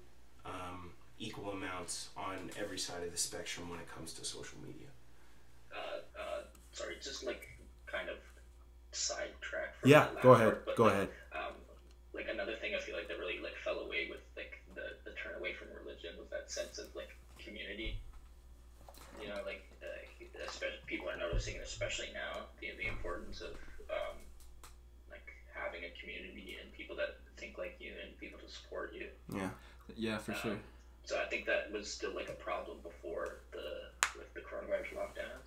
um, 0.45 0.91
equal 1.19 1.51
amounts 1.51 2.11
on 2.17 2.51
every 2.59 2.79
side 2.79 3.03
of 3.03 3.11
the 3.11 3.19
spectrum 3.19 3.69
when 3.69 3.81
it 3.81 3.89
comes 3.89 4.13
to 4.15 4.25
social 4.25 4.59
media? 4.65 4.89
Uh, 5.75 6.01
uh, 6.19 6.43
sorry, 6.73 6.97
just 7.03 7.25
like 7.25 7.49
kind 7.87 8.09
of 8.09 8.17
sidetrack. 9.01 9.77
from 9.81 9.91
Yeah, 9.91 10.09
go 10.23 10.33
ahead. 10.33 10.57
but, 10.65 10.77
Go 10.77 10.85
like, 10.85 10.93
ahead. 10.95 11.09
um, 11.33 11.55
like 12.13 12.29
another 12.29 12.57
thing 12.57 12.75
I 12.75 12.81
feel 12.81 12.97
like 12.97 13.09
that 13.09 13.19
really 13.19 13.39
like 13.41 13.57
fell 13.65 13.81
away 13.81 14.09
with 14.11 14.21
like 14.37 14.61
the, 14.75 14.97
the 15.05 15.17
turn 15.17 15.35
away 15.39 15.53
from 15.55 15.69
religion 15.83 16.15
was 16.19 16.29
that 16.31 16.51
sense 16.51 16.79
of 16.79 16.87
like 16.95 17.17
community. 17.39 17.99
You 19.21 19.29
know, 19.29 19.41
like 19.45 19.63
uh, 19.83 20.45
especially 20.47 20.79
people 20.87 21.09
are 21.09 21.17
noticing, 21.17 21.57
especially 21.61 22.09
now, 22.15 22.45
the, 22.61 22.73
the 22.79 22.89
importance 22.89 23.41
of 23.41 23.53
um, 23.91 24.17
like 25.11 25.33
having 25.55 25.85
a 25.85 25.93
community 26.01 26.57
and 26.61 26.73
people 26.73 26.97
that 26.97 27.17
think 27.37 27.59
like 27.59 27.77
you 27.81 27.93
and 28.03 28.17
people 28.19 28.39
to 28.41 28.49
support 28.53 28.93
you. 28.95 29.09
Yeah. 29.35 29.51
Yeah, 29.97 30.19
for 30.19 30.33
Um, 30.33 30.39
sure. 30.43 30.59
So 31.05 31.19
I 31.21 31.27
think 31.27 31.45
that 31.47 31.73
was 31.73 31.91
still 31.91 32.15
like 32.15 32.29
a 32.29 32.39
problem 32.39 32.79
before 32.83 33.41
the 33.53 33.91
with 34.17 34.33
the 34.35 34.41
coronavirus 34.41 34.95
lockdown, 34.97 35.39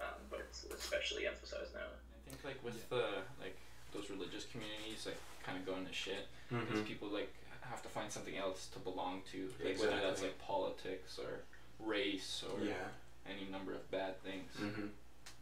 um, 0.00 0.18
but 0.30 0.40
it's 0.40 0.64
especially 0.74 1.26
emphasized 1.26 1.72
now. 1.74 1.86
Think 2.32 2.44
like 2.44 2.64
with 2.64 2.88
the 2.88 3.04
like 3.40 3.56
those 3.92 4.08
religious 4.10 4.46
communities 4.46 5.04
like 5.06 5.18
kind 5.44 5.58
of 5.58 5.66
going 5.66 5.84
to 5.86 5.92
shit 5.92 6.26
because 6.48 6.66
Mm-hmm. 6.80 6.82
people 6.84 7.08
like 7.08 7.32
have 7.60 7.82
to 7.82 7.88
find 7.88 8.10
something 8.10 8.36
else 8.36 8.66
to 8.72 8.78
belong 8.78 9.22
to, 9.32 9.48
like 9.64 9.78
whether 9.78 10.00
that's 10.00 10.22
like 10.22 10.38
politics 10.38 11.18
or 11.18 11.40
race 11.78 12.42
or 12.48 12.62
Yeah. 12.64 12.88
any 13.28 13.48
number 13.50 13.72
of 13.72 13.88
bad 13.90 14.20
things. 14.22 14.50
Mm-hmm. 14.60 14.86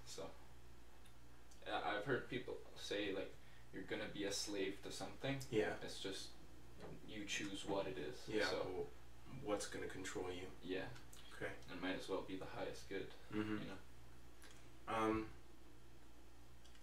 So 0.07 0.23
I- 1.67 1.97
I've 1.97 2.05
heard 2.05 2.29
people 2.29 2.55
say 2.77 3.13
like 3.15 3.33
you're 3.73 3.85
gonna 3.85 4.11
be 4.13 4.25
a 4.25 4.33
slave 4.33 4.79
to 4.85 4.91
something. 4.93 5.37
Yeah. 5.51 5.73
It's 5.83 5.99
just 6.01 6.29
you 7.09 7.25
choose 7.25 7.65
what 7.67 7.87
it 7.87 7.99
is. 7.99 8.17
Yeah. 8.29 8.45
So 8.47 8.57
well, 8.75 8.87
what's 9.45 9.67
gonna 9.67 9.87
control 9.87 10.27
you? 10.31 10.47
yeah, 10.65 10.87
Okay. 11.37 11.53
it 11.73 11.81
might 11.83 11.97
as 12.01 12.09
well 12.09 12.23
be 12.27 12.37
the 12.37 12.47
highest 12.57 12.89
good. 12.89 13.07
Mm-hmm. 13.35 13.59
You 13.63 13.69
know. 13.71 14.95
Um, 14.97 15.27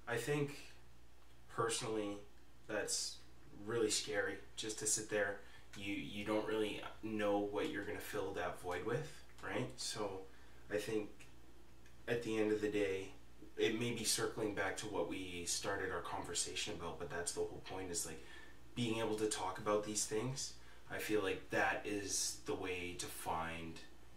I 0.07 0.15
think 0.17 0.55
personally 1.49 2.17
that's 2.67 3.17
really 3.65 3.89
scary 3.89 4.35
just 4.55 4.79
to 4.79 4.87
sit 4.87 5.09
there. 5.09 5.39
You 5.77 5.93
you 5.93 6.25
don't 6.25 6.47
really 6.47 6.81
know 7.03 7.39
what 7.39 7.69
you're 7.69 7.83
gonna 7.83 7.99
fill 7.99 8.31
that 8.33 8.61
void 8.61 8.85
with, 8.85 9.23
right? 9.43 9.69
So 9.77 10.21
I 10.71 10.77
think 10.77 11.09
at 12.07 12.23
the 12.23 12.37
end 12.37 12.51
of 12.51 12.61
the 12.61 12.69
day, 12.69 13.09
it 13.57 13.79
may 13.79 13.91
be 13.91 14.03
circling 14.03 14.53
back 14.53 14.77
to 14.77 14.85
what 14.85 15.09
we 15.09 15.43
started 15.45 15.91
our 15.91 16.01
conversation 16.01 16.73
about, 16.79 16.99
but 16.99 17.09
that's 17.09 17.33
the 17.33 17.41
whole 17.41 17.63
point 17.69 17.91
is 17.91 18.05
like 18.05 18.23
being 18.75 18.99
able 18.99 19.15
to 19.15 19.27
talk 19.27 19.57
about 19.57 19.85
these 19.85 20.05
things. 20.05 20.53
I 20.91 20.99
feel 20.99 21.21
like 21.21 21.49
that 21.49 21.81
is 21.85 22.37
the 22.45 22.53
way 22.53 22.95
to 22.99 23.05
find 23.05 23.73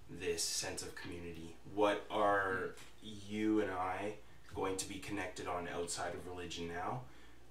this 0.09 0.43
sense 0.43 0.83
of 0.83 0.95
community. 0.95 1.57
What 1.75 2.05
are 2.11 2.77
you 3.03 3.61
and 3.61 3.71
I 3.71 4.15
going 4.55 4.77
to 4.77 4.89
be 4.89 4.97
connected 4.97 5.47
on 5.47 5.69
outside 5.69 6.15
of 6.15 6.27
religion 6.27 6.69
now? 6.69 7.03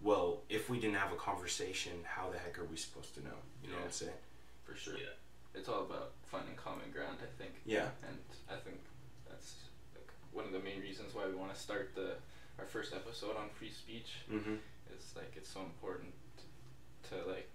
Well, 0.01 0.41
if 0.49 0.69
we 0.69 0.79
didn't 0.79 0.95
have 0.95 1.11
a 1.11 1.17
conversation, 1.17 1.91
how 2.03 2.29
the 2.29 2.37
heck 2.37 2.57
are 2.57 2.65
we 2.65 2.77
supposed 2.77 3.13
to 3.15 3.23
know? 3.23 3.35
You 3.63 3.69
know 3.69 3.77
what 3.77 3.85
I'm 3.85 3.91
saying? 3.91 4.11
For 4.63 4.75
sure. 4.75 4.95
Yeah. 4.95 5.13
It's 5.53 5.67
all 5.67 5.81
about 5.81 6.11
finding 6.23 6.55
common 6.55 6.91
ground, 6.93 7.17
I 7.21 7.29
think. 7.41 7.55
Yeah. 7.65 7.89
And 8.07 8.17
I 8.49 8.55
think 8.63 8.79
that's 9.27 9.55
like 9.95 10.07
one 10.31 10.45
of 10.45 10.53
the 10.53 10.59
main 10.59 10.79
reasons 10.79 11.13
why 11.13 11.27
we 11.27 11.35
want 11.35 11.53
to 11.53 11.59
start 11.59 11.91
the 11.95 12.15
our 12.59 12.65
first 12.65 12.93
episode 12.93 13.35
on 13.35 13.49
free 13.49 13.71
speech. 13.71 14.23
Mm-hmm. 14.31 14.55
Is 14.95 15.13
like 15.15 15.33
it's 15.35 15.49
so 15.49 15.61
important 15.61 16.13
to 17.09 17.15
like, 17.29 17.49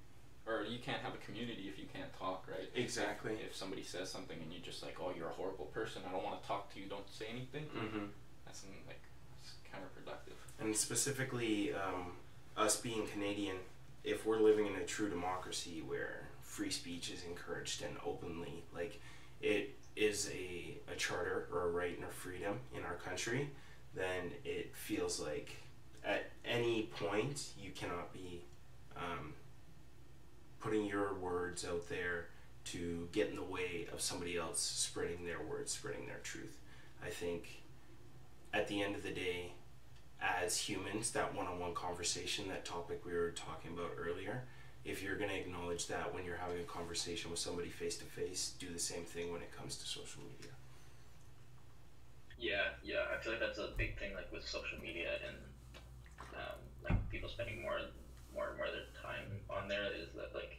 or 0.47 0.65
you 0.65 0.79
can't 0.79 1.01
have 1.03 1.15
a 1.15 1.23
community 1.25 1.71
if 1.73 1.79
you 1.79 1.87
can't 1.93 2.13
talk, 2.19 2.47
right? 2.49 2.69
Exactly. 2.75 3.35
If, 3.35 3.51
if 3.51 3.57
somebody 3.57 3.83
says 3.83 4.11
something 4.11 4.37
and 4.41 4.53
you're 4.53 4.63
just 4.63 4.83
like, 4.83 4.97
oh, 5.01 5.13
you're 5.17 5.31
a 5.31 5.39
horrible 5.39 5.67
person. 5.67 6.03
I 6.07 6.13
don't 6.13 6.25
want 6.25 6.41
to 6.41 6.47
talk 6.47 6.73
to 6.75 6.81
you. 6.81 6.87
Don't 6.87 7.09
say 7.09 7.27
anything. 7.31 7.65
Mm-hmm. 7.73 8.07
That's 8.45 8.65
like 8.87 9.03
that's 9.14 9.14
counterproductive. 9.75 10.35
And 10.61 10.77
specifically, 10.77 11.73
um, 11.75 12.13
us 12.57 12.81
being 12.81 13.07
Canadian, 13.07 13.57
if 14.05 14.25
we're 14.25 14.41
living 14.41 14.67
in 14.67 14.77
a 14.77 14.85
true 14.85 15.09
democracy 15.09 15.83
where 15.87 16.29
free 16.43 16.71
speech 16.71 17.11
is 17.11 17.25
encouraged 17.25 17.83
and 17.83 17.97
openly, 18.07 18.63
like 18.75 19.01
it 19.41 19.75
is 19.97 20.31
a, 20.33 20.77
a 20.93 20.97
charter 20.97 21.49
or 21.53 21.69
a 21.69 21.71
right 21.71 21.97
and 21.97 22.05
a 22.05 22.13
freedom 22.13 22.59
in 22.77 22.83
our 22.85 22.95
country, 22.95 23.51
then 23.95 24.33
it 24.45 24.75
feels 24.75 25.21
like 25.21 25.57
at 26.05 26.31
any 26.45 26.91
point 26.99 27.49
you 27.59 27.71
cannot 27.71 28.13
be 28.13 28.43
um, 28.97 29.33
putting 30.61 30.85
your 30.87 31.15
words 31.15 31.65
out 31.65 31.89
there 31.89 32.27
to 32.65 33.09
get 33.13 33.29
in 33.29 33.37
the 33.37 33.43
way 33.43 33.87
of 33.93 34.01
somebody 34.01 34.37
else 34.37 34.61
spreading 34.61 35.25
their 35.25 35.41
words, 35.43 35.73
spreading 35.73 36.07
their 36.07 36.21
truth. 36.23 36.57
I 37.05 37.11
think 37.11 37.63
at 38.53 38.69
the 38.69 38.83
end 38.83 38.97
of 38.97 39.03
the 39.03 39.11
day, 39.11 39.53
as 40.43 40.57
humans, 40.57 41.11
that 41.13 41.35
one 41.35 41.47
on 41.47 41.59
one 41.59 41.75
conversation, 41.75 42.49
that 42.49 42.65
topic 42.65 43.05
we 43.05 43.13
were 43.13 43.31
talking 43.31 43.73
about 43.73 43.91
earlier, 43.99 44.45
if 44.85 45.03
you're 45.03 45.17
going 45.17 45.31
to 45.31 45.37
acknowledge 45.37 45.87
that 45.89 46.15
when 46.15 46.25
you're 46.25 46.37
having 46.37 46.61
a 46.61 46.65
conversation 46.65 47.31
with 47.31 47.41
somebody 47.41 47.69
face 47.69 47.97
to 47.99 48.05
face, 48.05 48.53
do 48.59 48.69
the 48.73 48.79
same 48.79 49.05
thing 49.05 49.33
when 49.33 49.41
it 49.41 49.51
comes 49.57 49.77
to 49.77 49.87
social 49.87 50.23
media. 50.23 50.53
Yeah, 52.39 52.77
yeah. 52.83 53.05
I 53.13 53.23
feel 53.23 53.33
like 53.33 53.41
that's 53.41 53.59
a 53.59 53.71
big 53.77 53.99
thing, 53.99 54.15
like 54.15 54.31
with 54.33 54.47
social 54.47 54.79
media 54.83 55.17
and 55.27 55.37
um, 56.35 56.59
like 56.83 57.11
people 57.11 57.29
spending 57.29 57.63
more, 57.63 57.81
more 58.35 58.49
and 58.49 58.57
more 58.57 58.67
of 58.67 58.73
their 58.73 58.91
time 59.03 59.25
on 59.49 59.69
there. 59.69 59.85
Is 59.87 60.09
that 60.17 60.35
like 60.35 60.59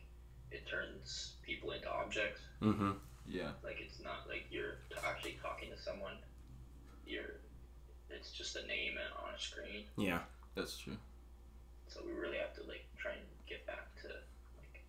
it 0.52 0.66
turns 0.68 1.34
people 1.46 1.72
into 1.72 1.92
objects? 1.92 2.42
Mm-hmm. 2.62 2.92
Yeah. 3.28 3.52
Like 3.64 3.78
it's 3.80 4.02
not 4.04 4.26
like 4.28 4.46
you're 4.50 4.78
actually 5.06 5.38
talking 5.42 5.70
to 5.70 5.78
someone. 5.82 6.14
You're, 7.06 7.38
it's 8.10 8.32
just 8.32 8.56
a 8.56 8.66
name 8.66 8.98
and 8.98 9.14
on 9.22 9.25
a 9.36 9.40
screen. 9.42 9.84
Yeah. 9.98 10.20
That's 10.56 10.78
true. 10.78 10.98
So 11.88 12.02
we 12.06 12.14
really 12.14 12.38
have 12.38 12.54
to 12.56 12.64
like 12.64 12.86
try 12.98 13.12
and 13.12 13.22
get 13.48 13.66
back 13.68 13.94
to 14.04 14.08
like 14.58 14.82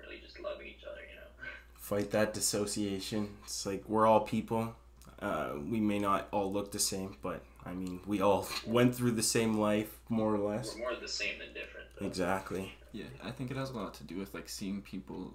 really 0.00 0.20
just 0.20 0.40
loving 0.40 0.66
each 0.66 0.84
other. 0.90 1.00
You 1.00 1.16
know. 1.16 1.48
Fight 1.74 2.10
that 2.12 2.34
dissociation. 2.34 3.28
It's 3.44 3.64
like 3.66 3.84
we're 3.88 4.06
all 4.06 4.20
people. 4.20 4.74
Uh, 5.20 5.52
we 5.70 5.80
may 5.80 5.98
not 5.98 6.28
all 6.30 6.52
look 6.52 6.70
the 6.72 6.78
same, 6.78 7.16
but 7.22 7.40
I 7.64 7.72
mean, 7.72 8.00
we 8.06 8.20
all 8.20 8.46
went 8.66 8.94
through 8.94 9.12
the 9.12 9.22
same 9.22 9.54
life, 9.54 9.98
more 10.08 10.34
or 10.34 10.38
less. 10.38 10.74
We're 10.74 10.80
more 10.90 10.94
the 11.00 11.08
same 11.08 11.38
than 11.38 11.48
different. 11.54 11.86
though. 11.98 12.06
Exactly. 12.06 12.72
Yeah, 12.92 13.04
I 13.24 13.30
think 13.30 13.50
it 13.50 13.56
has 13.56 13.70
a 13.70 13.74
lot 13.76 13.94
to 13.94 14.04
do 14.04 14.16
with 14.18 14.34
like 14.34 14.48
seeing 14.48 14.82
people 14.82 15.32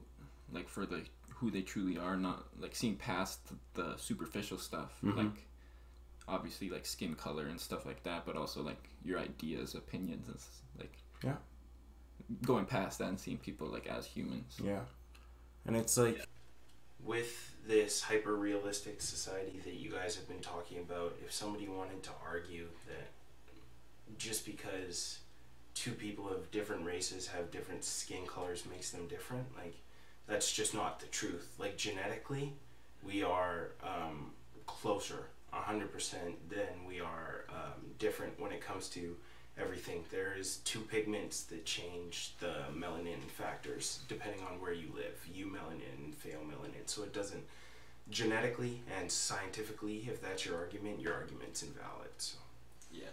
like 0.53 0.67
for 0.69 0.85
the 0.85 1.01
who 1.35 1.49
they 1.49 1.61
truly 1.61 1.97
are, 1.97 2.15
not 2.15 2.43
like 2.59 2.75
seeing 2.75 2.95
past 2.95 3.39
the, 3.47 3.81
the 3.81 3.97
superficial 3.97 4.57
stuff, 4.59 4.91
Mhm. 5.03 5.15
like 5.17 5.45
obviously 6.27 6.69
like 6.69 6.85
skin 6.85 7.15
color 7.15 7.47
and 7.47 7.59
stuff 7.59 7.85
like 7.85 8.03
that, 8.03 8.25
but 8.25 8.35
also 8.35 8.61
like 8.61 8.89
your 9.03 9.19
ideas, 9.19 9.75
opinions, 9.75 10.27
and 10.27 10.37
like 10.79 10.93
Yeah. 11.23 11.35
going 12.45 12.65
past 12.65 12.99
that 12.99 13.09
and 13.09 13.19
seeing 13.19 13.37
people 13.37 13.67
like 13.67 13.87
as 13.87 14.05
humans. 14.05 14.59
Yeah. 14.63 14.81
And 15.65 15.75
it's 15.75 15.97
like 15.97 16.21
with 17.03 17.55
this 17.67 18.01
hyper 18.01 18.35
realistic 18.35 19.01
society 19.01 19.59
that 19.63 19.73
you 19.73 19.91
guys 19.91 20.15
have 20.15 20.27
been 20.27 20.39
talking 20.39 20.79
about, 20.79 21.15
if 21.23 21.31
somebody 21.31 21.67
wanted 21.67 22.03
to 22.03 22.09
argue 22.25 22.67
that 22.87 23.09
just 24.17 24.45
because 24.45 25.19
two 25.73 25.91
people 25.91 26.29
of 26.29 26.51
different 26.51 26.85
races 26.85 27.27
have 27.27 27.51
different 27.51 27.83
skin 27.83 28.25
colors 28.27 28.65
makes 28.69 28.91
them 28.91 29.07
different, 29.07 29.45
like 29.55 29.75
that's 30.27 30.51
just 30.51 30.73
not 30.73 30.99
the 30.99 31.07
truth. 31.07 31.53
Like 31.57 31.77
genetically, 31.77 32.53
we 33.03 33.23
are 33.23 33.69
um, 33.83 34.31
closer, 34.65 35.27
hundred 35.51 35.91
percent, 35.91 36.49
than 36.49 36.85
we 36.87 36.99
are 36.99 37.45
um, 37.49 37.81
different 37.99 38.39
when 38.39 38.51
it 38.51 38.61
comes 38.61 38.89
to 38.89 39.15
everything. 39.59 40.03
There 40.11 40.33
is 40.37 40.57
two 40.63 40.79
pigments 40.79 41.43
that 41.43 41.65
change 41.65 42.33
the 42.39 42.63
melanin 42.75 43.21
factors 43.29 43.99
depending 44.07 44.41
on 44.41 44.59
where 44.61 44.73
you 44.73 44.87
live. 44.95 45.19
eumelanin 45.35 46.03
and 46.05 46.15
pheomelanin. 46.19 46.85
So 46.85 47.03
it 47.03 47.13
doesn't 47.13 47.43
genetically 48.09 48.81
and 48.99 49.11
scientifically, 49.11 50.07
if 50.09 50.21
that's 50.21 50.45
your 50.45 50.57
argument, 50.57 50.99
your 50.99 51.13
argument's 51.13 51.63
invalid. 51.63 52.09
So 52.17 52.37
Yeah. 52.91 53.03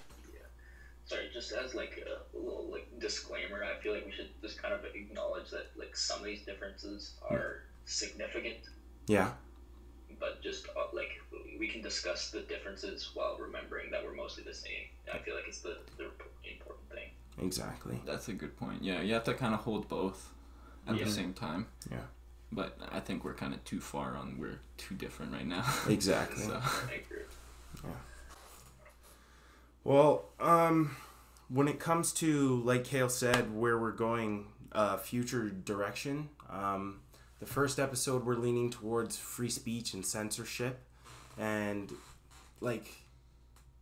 Sorry, 1.06 1.30
just 1.32 1.52
as 1.52 1.74
like 1.74 2.04
a 2.06 2.36
little 2.36 2.68
like 2.70 2.86
disclaimer, 3.00 3.64
I 3.64 3.80
feel 3.82 3.94
like 3.94 4.04
we 4.04 4.12
should 4.12 4.28
just 4.42 4.60
kind 4.60 4.74
of 4.74 4.80
acknowledge 4.94 5.50
that 5.50 5.66
like 5.76 5.96
some 5.96 6.18
of 6.18 6.24
these 6.26 6.42
differences 6.42 7.12
are 7.28 7.62
significant, 7.86 8.58
yeah, 9.06 9.30
but 10.20 10.42
just 10.42 10.68
uh, 10.70 10.86
like 10.94 11.10
we 11.58 11.68
can 11.68 11.82
discuss 11.82 12.30
the 12.30 12.40
differences 12.40 13.10
while 13.14 13.36
remembering 13.38 13.90
that 13.90 14.04
we're 14.04 14.14
mostly 14.14 14.44
the 14.44 14.54
same. 14.54 14.86
I 15.12 15.18
feel 15.18 15.34
like 15.34 15.44
it's 15.48 15.60
the, 15.60 15.76
the 15.96 16.04
important 16.50 16.88
thing. 16.90 17.08
exactly. 17.44 18.00
That's 18.06 18.28
a 18.28 18.32
good 18.32 18.56
point. 18.56 18.82
Yeah, 18.82 19.00
you 19.02 19.14
have 19.14 19.24
to 19.24 19.34
kind 19.34 19.54
of 19.54 19.60
hold 19.60 19.88
both 19.88 20.30
at 20.86 20.96
Yeah. 20.96 21.04
the 21.04 21.10
same 21.10 21.32
time. 21.34 21.66
Yeah. 21.90 21.98
But 22.52 22.78
I 22.90 23.00
think 23.00 23.24
we're 23.24 23.34
kind 23.34 23.52
of 23.52 23.62
too 23.64 23.80
far 23.80 24.16
on. 24.16 24.38
We're 24.38 24.60
too 24.78 24.94
different 24.94 25.32
right 25.32 25.46
now. 25.46 25.64
Exactly. 25.88 26.44
so, 26.44 26.54
I 26.62 26.94
agree. 26.94 27.24
Well, 29.84 30.26
um, 30.40 30.96
when 31.48 31.68
it 31.68 31.78
comes 31.78 32.12
to, 32.14 32.62
like 32.62 32.84
Kale 32.84 33.08
said, 33.08 33.54
where 33.54 33.78
we're 33.78 33.92
going, 33.92 34.46
uh, 34.72 34.96
future 34.98 35.48
direction, 35.48 36.28
um, 36.50 37.00
the 37.40 37.46
first 37.46 37.78
episode 37.78 38.24
we're 38.24 38.34
leaning 38.34 38.70
towards 38.70 39.16
free 39.16 39.50
speech 39.50 39.94
and 39.94 40.04
censorship. 40.04 40.80
And, 41.38 41.92
like, 42.60 42.88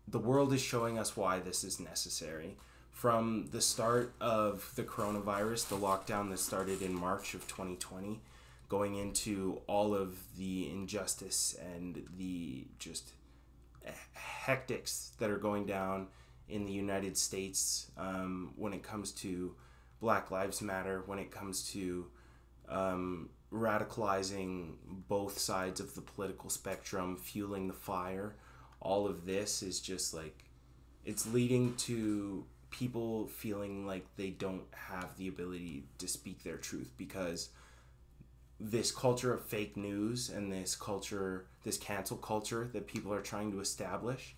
the 0.08 0.18
world 0.18 0.52
is 0.52 0.60
showing 0.60 0.98
us 0.98 1.16
why 1.16 1.40
this 1.40 1.64
is 1.64 1.80
necessary. 1.80 2.56
From 2.92 3.48
the 3.50 3.60
start 3.60 4.14
of 4.20 4.72
the 4.76 4.82
coronavirus, 4.82 5.68
the 5.68 5.76
lockdown 5.76 6.30
that 6.30 6.38
started 6.38 6.82
in 6.82 6.94
March 6.94 7.34
of 7.34 7.46
2020, 7.46 8.20
going 8.68 8.96
into 8.96 9.60
all 9.66 9.94
of 9.94 10.16
the 10.36 10.70
injustice 10.70 11.56
and 11.74 12.02
the 12.16 12.66
just 12.78 13.10
hectics 14.14 15.10
that 15.18 15.30
are 15.30 15.38
going 15.38 15.66
down 15.66 16.08
in 16.48 16.64
the 16.64 16.72
United 16.72 17.16
States 17.16 17.90
um, 17.96 18.52
when 18.56 18.72
it 18.72 18.82
comes 18.82 19.12
to 19.12 19.54
Black 20.00 20.30
Lives 20.30 20.62
Matter, 20.62 21.02
when 21.06 21.18
it 21.18 21.30
comes 21.30 21.68
to 21.70 22.06
um, 22.68 23.28
radicalizing 23.52 24.74
both 25.08 25.38
sides 25.38 25.80
of 25.80 25.94
the 25.94 26.00
political 26.00 26.50
spectrum, 26.50 27.16
fueling 27.16 27.68
the 27.68 27.74
fire. 27.74 28.34
All 28.80 29.06
of 29.06 29.24
this 29.24 29.62
is 29.62 29.80
just 29.80 30.12
like 30.14 30.44
it's 31.04 31.26
leading 31.26 31.74
to 31.76 32.44
people 32.70 33.28
feeling 33.28 33.86
like 33.86 34.04
they 34.16 34.30
don't 34.30 34.64
have 34.72 35.16
the 35.16 35.28
ability 35.28 35.84
to 35.98 36.08
speak 36.08 36.42
their 36.42 36.56
truth 36.56 36.92
because 36.96 37.50
this 38.58 38.90
culture 38.90 39.32
of 39.32 39.44
fake 39.44 39.76
news 39.76 40.30
and 40.30 40.52
this 40.52 40.74
culture, 40.74 41.46
this 41.62 41.78
cancel 41.78 42.16
culture 42.16 42.68
that 42.72 42.86
people 42.86 43.12
are 43.12 43.20
trying 43.20 43.52
to 43.52 43.60
establish, 43.60 44.34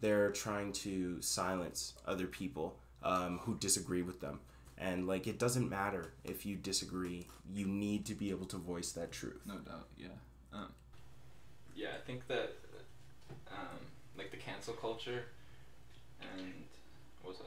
they're 0.00 0.30
trying 0.30 0.72
to 0.72 1.20
silence 1.20 1.94
other 2.06 2.26
people 2.26 2.76
um, 3.02 3.38
who 3.42 3.56
disagree 3.56 4.02
with 4.02 4.20
them. 4.20 4.40
And 4.78 5.06
like, 5.06 5.26
it 5.26 5.38
doesn't 5.38 5.68
matter 5.70 6.12
if 6.24 6.44
you 6.44 6.56
disagree. 6.56 7.26
You 7.52 7.66
need 7.66 8.04
to 8.06 8.14
be 8.14 8.30
able 8.30 8.46
to 8.46 8.56
voice 8.58 8.92
that 8.92 9.10
truth. 9.12 9.40
No 9.46 9.54
doubt. 9.56 9.88
Yeah. 9.98 10.08
Um, 10.52 10.72
Yeah, 11.74 11.88
I 11.96 12.06
think 12.06 12.26
that 12.28 12.52
um, 13.50 13.78
like 14.18 14.30
the 14.30 14.36
cancel 14.36 14.74
culture 14.74 15.24
and 16.20 16.52
what 17.22 17.30
was 17.30 17.38
that? 17.38 17.46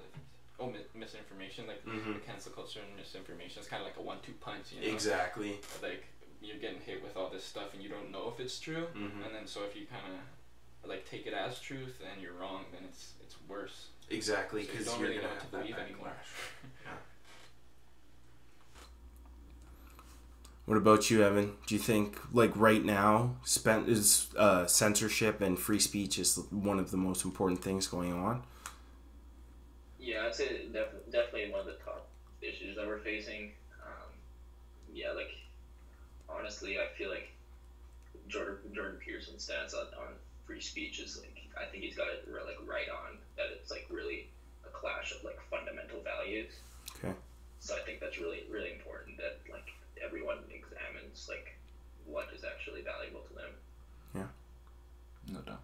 Oh, 0.60 0.68
mi- 0.70 0.86
misinformation. 1.00 1.66
Like 1.68 1.84
Mhm. 1.86 2.14
the 2.16 2.20
cancel 2.20 2.52
culture 2.52 2.80
and 2.86 2.96
misinformation 2.96 3.62
is 3.62 3.68
kind 3.68 3.82
of 3.82 3.88
like 3.88 3.98
a 3.98 4.02
one-two 4.02 4.34
punch. 4.42 4.74
You 4.74 4.82
know? 4.82 4.94
Exactly. 4.94 5.60
Like 5.82 6.06
you're 6.42 6.58
getting 6.58 6.80
hit 6.82 7.02
with 7.04 7.16
all 7.18 7.30
this 7.30 7.44
stuff 7.44 7.74
and 7.74 7.82
you 7.84 7.90
don't 7.90 8.12
know 8.12 8.28
if 8.30 8.40
it's 8.40 8.60
true. 8.60 8.88
Mhm. 8.96 9.26
And 9.26 9.36
then 9.36 9.46
so 9.48 9.64
if 9.64 9.76
you 9.76 9.86
kind 9.88 10.04
of 10.14 10.90
like 10.90 11.08
take 11.10 11.26
it 11.28 11.34
as 11.34 11.60
truth 11.60 12.02
and 12.12 12.22
you're 12.22 12.34
wrong, 12.34 12.66
then 12.72 12.84
it's 12.86 13.14
it's 13.22 13.36
worse. 13.48 13.88
Exactly, 14.10 14.66
So 14.66 14.74
you 14.74 14.84
don't 14.86 15.00
you're 15.00 15.10
really 15.10 15.16
gonna 15.22 15.28
know 15.28 15.34
what 15.36 15.42
have 15.42 15.52
to 15.52 15.58
that 15.58 15.62
believe 15.62 15.78
anymore. 15.78 16.08
backlash. 16.08 16.64
Yeah. 16.86 16.98
What 20.70 20.78
about 20.78 21.10
you, 21.10 21.24
Evan? 21.24 21.54
Do 21.66 21.74
you 21.74 21.82
think, 21.82 22.20
like 22.32 22.52
right 22.56 22.86
now, 22.86 23.38
spent 23.44 23.90
is 23.90 24.28
uh, 24.38 24.68
censorship 24.68 25.42
and 25.42 25.58
free 25.58 25.80
speech 25.80 26.20
is 26.20 26.40
one 26.52 26.78
of 26.78 26.92
the 26.92 26.98
most 26.98 27.26
important 27.26 27.64
things 27.64 27.88
going 27.88 28.14
on? 28.14 28.44
Yeah, 30.00 30.28
I'd 30.28 30.36
say 30.36 30.68
def- 30.72 31.10
definitely 31.12 31.50
one 31.50 31.62
of 31.62 31.66
the 31.66 31.78
top 31.84 32.08
issues 32.44 32.76
that 32.76 32.86
we're 32.86 33.00
facing. 33.00 33.54
Um, 33.84 34.14
yeah, 34.94 35.12
like 35.14 35.32
honestly, 36.30 36.78
I 36.78 36.96
feel 36.96 37.10
like 37.10 37.32
Jordan 38.28 38.58
Jordan 38.72 39.00
Peterson's 39.04 39.44
stance 39.44 39.74
on, 39.74 39.88
on 39.98 40.14
free 40.46 40.62
speech 40.62 41.00
is 41.00 41.18
like 41.18 41.50
I 41.60 41.66
think 41.66 41.84
he's 41.84 41.96
got 41.96 42.10
it 42.10 42.28
re- 42.28 42.46
like 42.46 42.60
right 42.70 42.90
on 42.92 43.18
that 43.38 43.48
it's 43.60 43.72
like 43.72 43.88
really 43.90 44.28
a 44.68 44.70
clash 44.70 45.16
of 45.16 45.24
like 45.24 45.40
fundamental 45.50 46.02
values. 46.04 46.52
Okay. 46.96 47.16
So 47.60 47.76
I 47.76 47.80
think 47.80 48.00
that's 48.00 48.20
really 48.20 48.44
really 48.52 48.72
important 48.72 49.18
that 49.18 49.40
everyone 50.04 50.38
examines 50.50 51.28
like 51.30 51.58
what 52.06 52.28
is 52.36 52.44
actually 52.44 52.82
valuable 52.82 53.22
to 53.22 53.34
them. 53.36 53.52
Yeah, 54.16 55.34
no 55.34 55.40
doubt. 55.42 55.62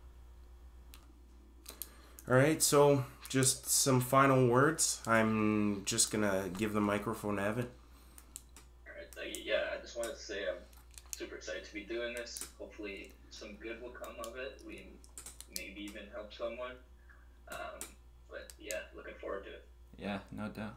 All 2.28 2.36
right, 2.36 2.62
so 2.62 3.06
just 3.30 3.70
some 3.70 4.02
final 4.02 4.48
words. 4.48 5.02
I'm 5.06 5.84
just 5.86 6.12
gonna 6.12 6.50
give 6.58 6.74
the 6.74 6.82
microphone 6.82 7.38
to 7.38 7.44
Evan. 7.44 7.68
Alright, 8.88 9.16
like, 9.18 9.46
yeah, 9.46 9.64
I 9.78 9.82
just 9.82 9.98
wanted 9.98 10.16
to 10.16 10.22
say 10.22 10.40
I'm 10.50 10.58
super 11.12 11.36
excited 11.36 11.66
to 11.66 11.74
be 11.74 11.82
doing 11.82 12.14
this. 12.14 12.48
Hopefully, 12.58 13.12
some 13.30 13.54
good 13.62 13.82
will 13.82 13.90
come 13.90 14.16
of 14.20 14.38
it. 14.38 14.62
We 14.66 14.88
maybe 15.58 15.82
even 15.82 16.04
help 16.14 16.34
someone. 16.34 16.74
Um, 17.50 17.88
but 18.30 18.48
yeah, 18.60 18.80
looking 18.96 19.14
forward 19.22 19.44
to 19.46 19.52
it. 19.52 19.66
Yeah. 19.98 20.20
No 20.32 20.48
doubt. 20.50 20.76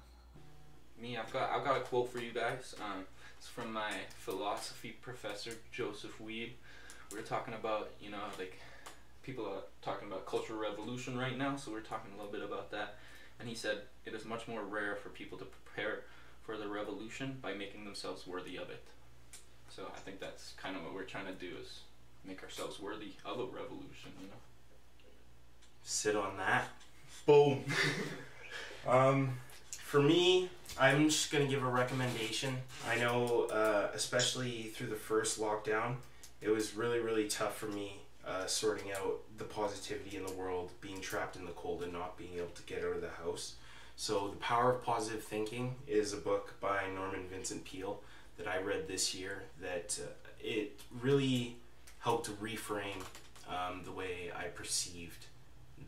Me, 1.00 1.16
I've 1.16 1.32
got 1.32 1.50
I've 1.50 1.64
got 1.64 1.76
a 1.76 1.80
quote 1.80 2.10
for 2.12 2.18
you 2.18 2.32
guys. 2.32 2.74
Um, 2.80 3.04
it's 3.38 3.46
from 3.46 3.72
my 3.72 3.92
philosophy 4.18 4.96
professor 5.00 5.52
Joseph 5.70 6.20
Weed. 6.20 6.54
We 7.12 7.18
were 7.18 7.24
talking 7.24 7.54
about 7.54 7.90
you 8.00 8.10
know 8.10 8.18
like 8.38 8.58
people 9.22 9.46
are 9.46 9.62
talking 9.80 10.08
about 10.08 10.26
cultural 10.26 10.58
revolution 10.58 11.16
right 11.16 11.38
now, 11.38 11.56
so 11.56 11.70
we're 11.70 11.80
talking 11.80 12.10
a 12.12 12.16
little 12.16 12.32
bit 12.32 12.42
about 12.42 12.70
that. 12.72 12.96
And 13.38 13.48
he 13.48 13.54
said 13.54 13.82
it 14.04 14.14
is 14.14 14.24
much 14.24 14.48
more 14.48 14.62
rare 14.62 14.96
for 14.96 15.10
people 15.10 15.38
to 15.38 15.44
prepare 15.44 16.00
for 16.42 16.56
the 16.56 16.66
revolution 16.66 17.38
by 17.40 17.54
making 17.54 17.84
themselves 17.84 18.26
worthy 18.26 18.56
of 18.56 18.70
it. 18.70 18.82
So 19.68 19.84
I 19.94 19.98
think 20.00 20.18
that's 20.18 20.54
kind 20.60 20.76
of 20.76 20.82
what 20.82 20.92
we're 20.92 21.04
trying 21.04 21.26
to 21.26 21.32
do 21.32 21.52
is 21.62 21.80
make 22.26 22.42
ourselves 22.42 22.80
worthy 22.80 23.12
of 23.24 23.38
a 23.38 23.44
revolution. 23.44 24.10
You 24.20 24.26
know. 24.26 24.42
Sit 25.84 26.16
on 26.16 26.36
that. 26.38 26.68
Boom. 27.24 27.64
um, 28.88 29.38
for 29.88 30.02
me, 30.02 30.50
I'm 30.78 31.08
just 31.08 31.32
gonna 31.32 31.46
give 31.46 31.62
a 31.62 31.66
recommendation. 31.66 32.58
I 32.86 32.96
know, 32.96 33.48
uh, 33.50 33.88
especially 33.94 34.64
through 34.64 34.88
the 34.88 34.96
first 34.96 35.40
lockdown, 35.40 35.94
it 36.42 36.50
was 36.50 36.76
really, 36.76 36.98
really 36.98 37.26
tough 37.26 37.56
for 37.56 37.68
me 37.68 38.00
uh, 38.26 38.44
sorting 38.44 38.92
out 38.92 39.22
the 39.38 39.44
positivity 39.44 40.18
in 40.18 40.26
the 40.26 40.32
world, 40.34 40.72
being 40.82 41.00
trapped 41.00 41.36
in 41.36 41.46
the 41.46 41.52
cold 41.52 41.82
and 41.82 41.90
not 41.90 42.18
being 42.18 42.34
able 42.36 42.50
to 42.54 42.62
get 42.64 42.84
out 42.84 42.96
of 42.96 43.00
the 43.00 43.08
house. 43.08 43.54
So, 43.96 44.28
The 44.28 44.36
Power 44.36 44.74
of 44.74 44.84
Positive 44.84 45.24
Thinking 45.24 45.74
is 45.86 46.12
a 46.12 46.18
book 46.18 46.52
by 46.60 46.82
Norman 46.94 47.26
Vincent 47.32 47.64
Peale 47.64 48.02
that 48.36 48.46
I 48.46 48.60
read 48.60 48.88
this 48.88 49.14
year 49.14 49.44
that 49.62 49.98
uh, 50.02 50.10
it 50.38 50.80
really 51.00 51.56
helped 52.00 52.28
reframe 52.42 53.02
um, 53.48 53.80
the 53.86 53.92
way 53.92 54.30
I 54.36 54.48
perceived 54.48 55.24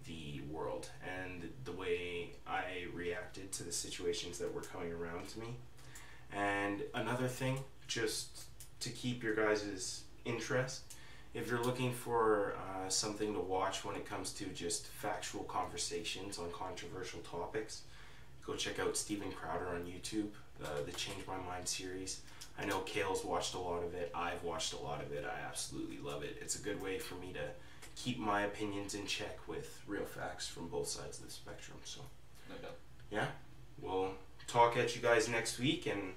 the 0.07 0.41
world 0.51 0.89
and 1.07 1.51
the 1.65 1.73
way 1.73 2.31
I 2.47 2.87
reacted 3.31 3.53
to 3.53 3.65
the 3.65 3.73
situations 3.73 4.39
that 4.39 4.53
were 4.53 4.63
coming 4.63 4.93
around 4.93 5.29
to 5.29 5.39
me. 5.39 5.55
And 6.33 6.83
another 6.95 7.29
thing, 7.29 7.59
just 7.87 8.45
to 8.81 8.91
keep 8.91 9.23
your 9.23 9.35
guys' 9.35 10.03
interest, 10.25 10.83
if 11.35 11.49
you're 11.49 11.63
looking 11.63 11.93
for 11.93 12.55
uh, 12.57 12.89
something 12.89 13.33
to 13.35 13.41
watch 13.41 13.85
when 13.85 13.95
it 13.97 14.05
comes 14.05 14.33
to 14.33 14.45
just 14.47 14.87
factual 14.89 15.45
conversations 15.45 16.39
on 16.39 16.51
controversial 16.53 17.21
topics, 17.21 17.83
go 18.45 18.55
check 18.55 18.79
out 18.81 18.97
Steven 18.97 19.31
Crowder 19.31 19.69
on 19.69 19.83
YouTube, 19.83 20.29
uh, 20.65 20.83
the 20.85 20.93
Change 20.93 21.25
My 21.27 21.37
Mind 21.37 21.69
series. 21.69 22.21
I 22.59 22.65
know 22.65 22.81
Kale's 22.81 23.25
watched 23.25 23.55
a 23.55 23.59
lot 23.59 23.83
of 23.85 23.95
it. 23.95 24.11
I've 24.15 24.43
watched 24.43 24.73
a 24.73 24.79
lot 24.79 25.03
of 25.03 25.13
it. 25.13 25.25
I 25.25 25.47
absolutely 25.49 25.99
love 25.99 26.25
it. 26.25 26.37
It's 26.41 26.59
a 26.59 26.63
good 26.63 26.83
way 26.83 26.99
for 26.99 27.15
me 27.15 27.33
to 27.33 27.41
keep 27.97 28.19
my 28.19 28.43
opinions 28.43 28.95
in 28.95 29.07
check 29.07 29.39
with 29.47 29.81
real 29.87 30.05
facts 30.05 30.49
from 30.49 30.69
both 30.69 30.89
sides 30.89 31.19
of 31.19 31.27
the 31.27 31.31
spectrum. 31.31 31.79
So, 31.85 32.01
No 32.49 32.57
doubt. 32.57 32.77
Yeah, 33.11 33.27
we'll 33.81 34.13
talk 34.47 34.77
at 34.77 34.95
you 34.95 35.03
guys 35.03 35.29
next 35.29 35.59
week, 35.59 35.87
and 35.87 36.13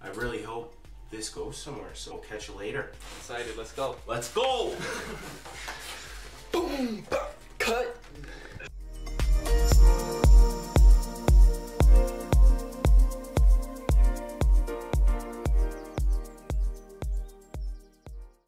I 0.00 0.08
really 0.08 0.42
hope 0.42 0.74
this 1.10 1.28
goes 1.28 1.56
somewhere. 1.56 1.90
So, 1.94 2.14
we'll 2.14 2.22
catch 2.22 2.48
you 2.48 2.54
later. 2.54 2.92
Excited. 3.18 3.56
Let's 3.56 3.72
go. 3.72 3.96
Let's 4.06 4.32
go! 4.32 4.74
Boom! 6.52 7.04
Bah! 7.10 7.28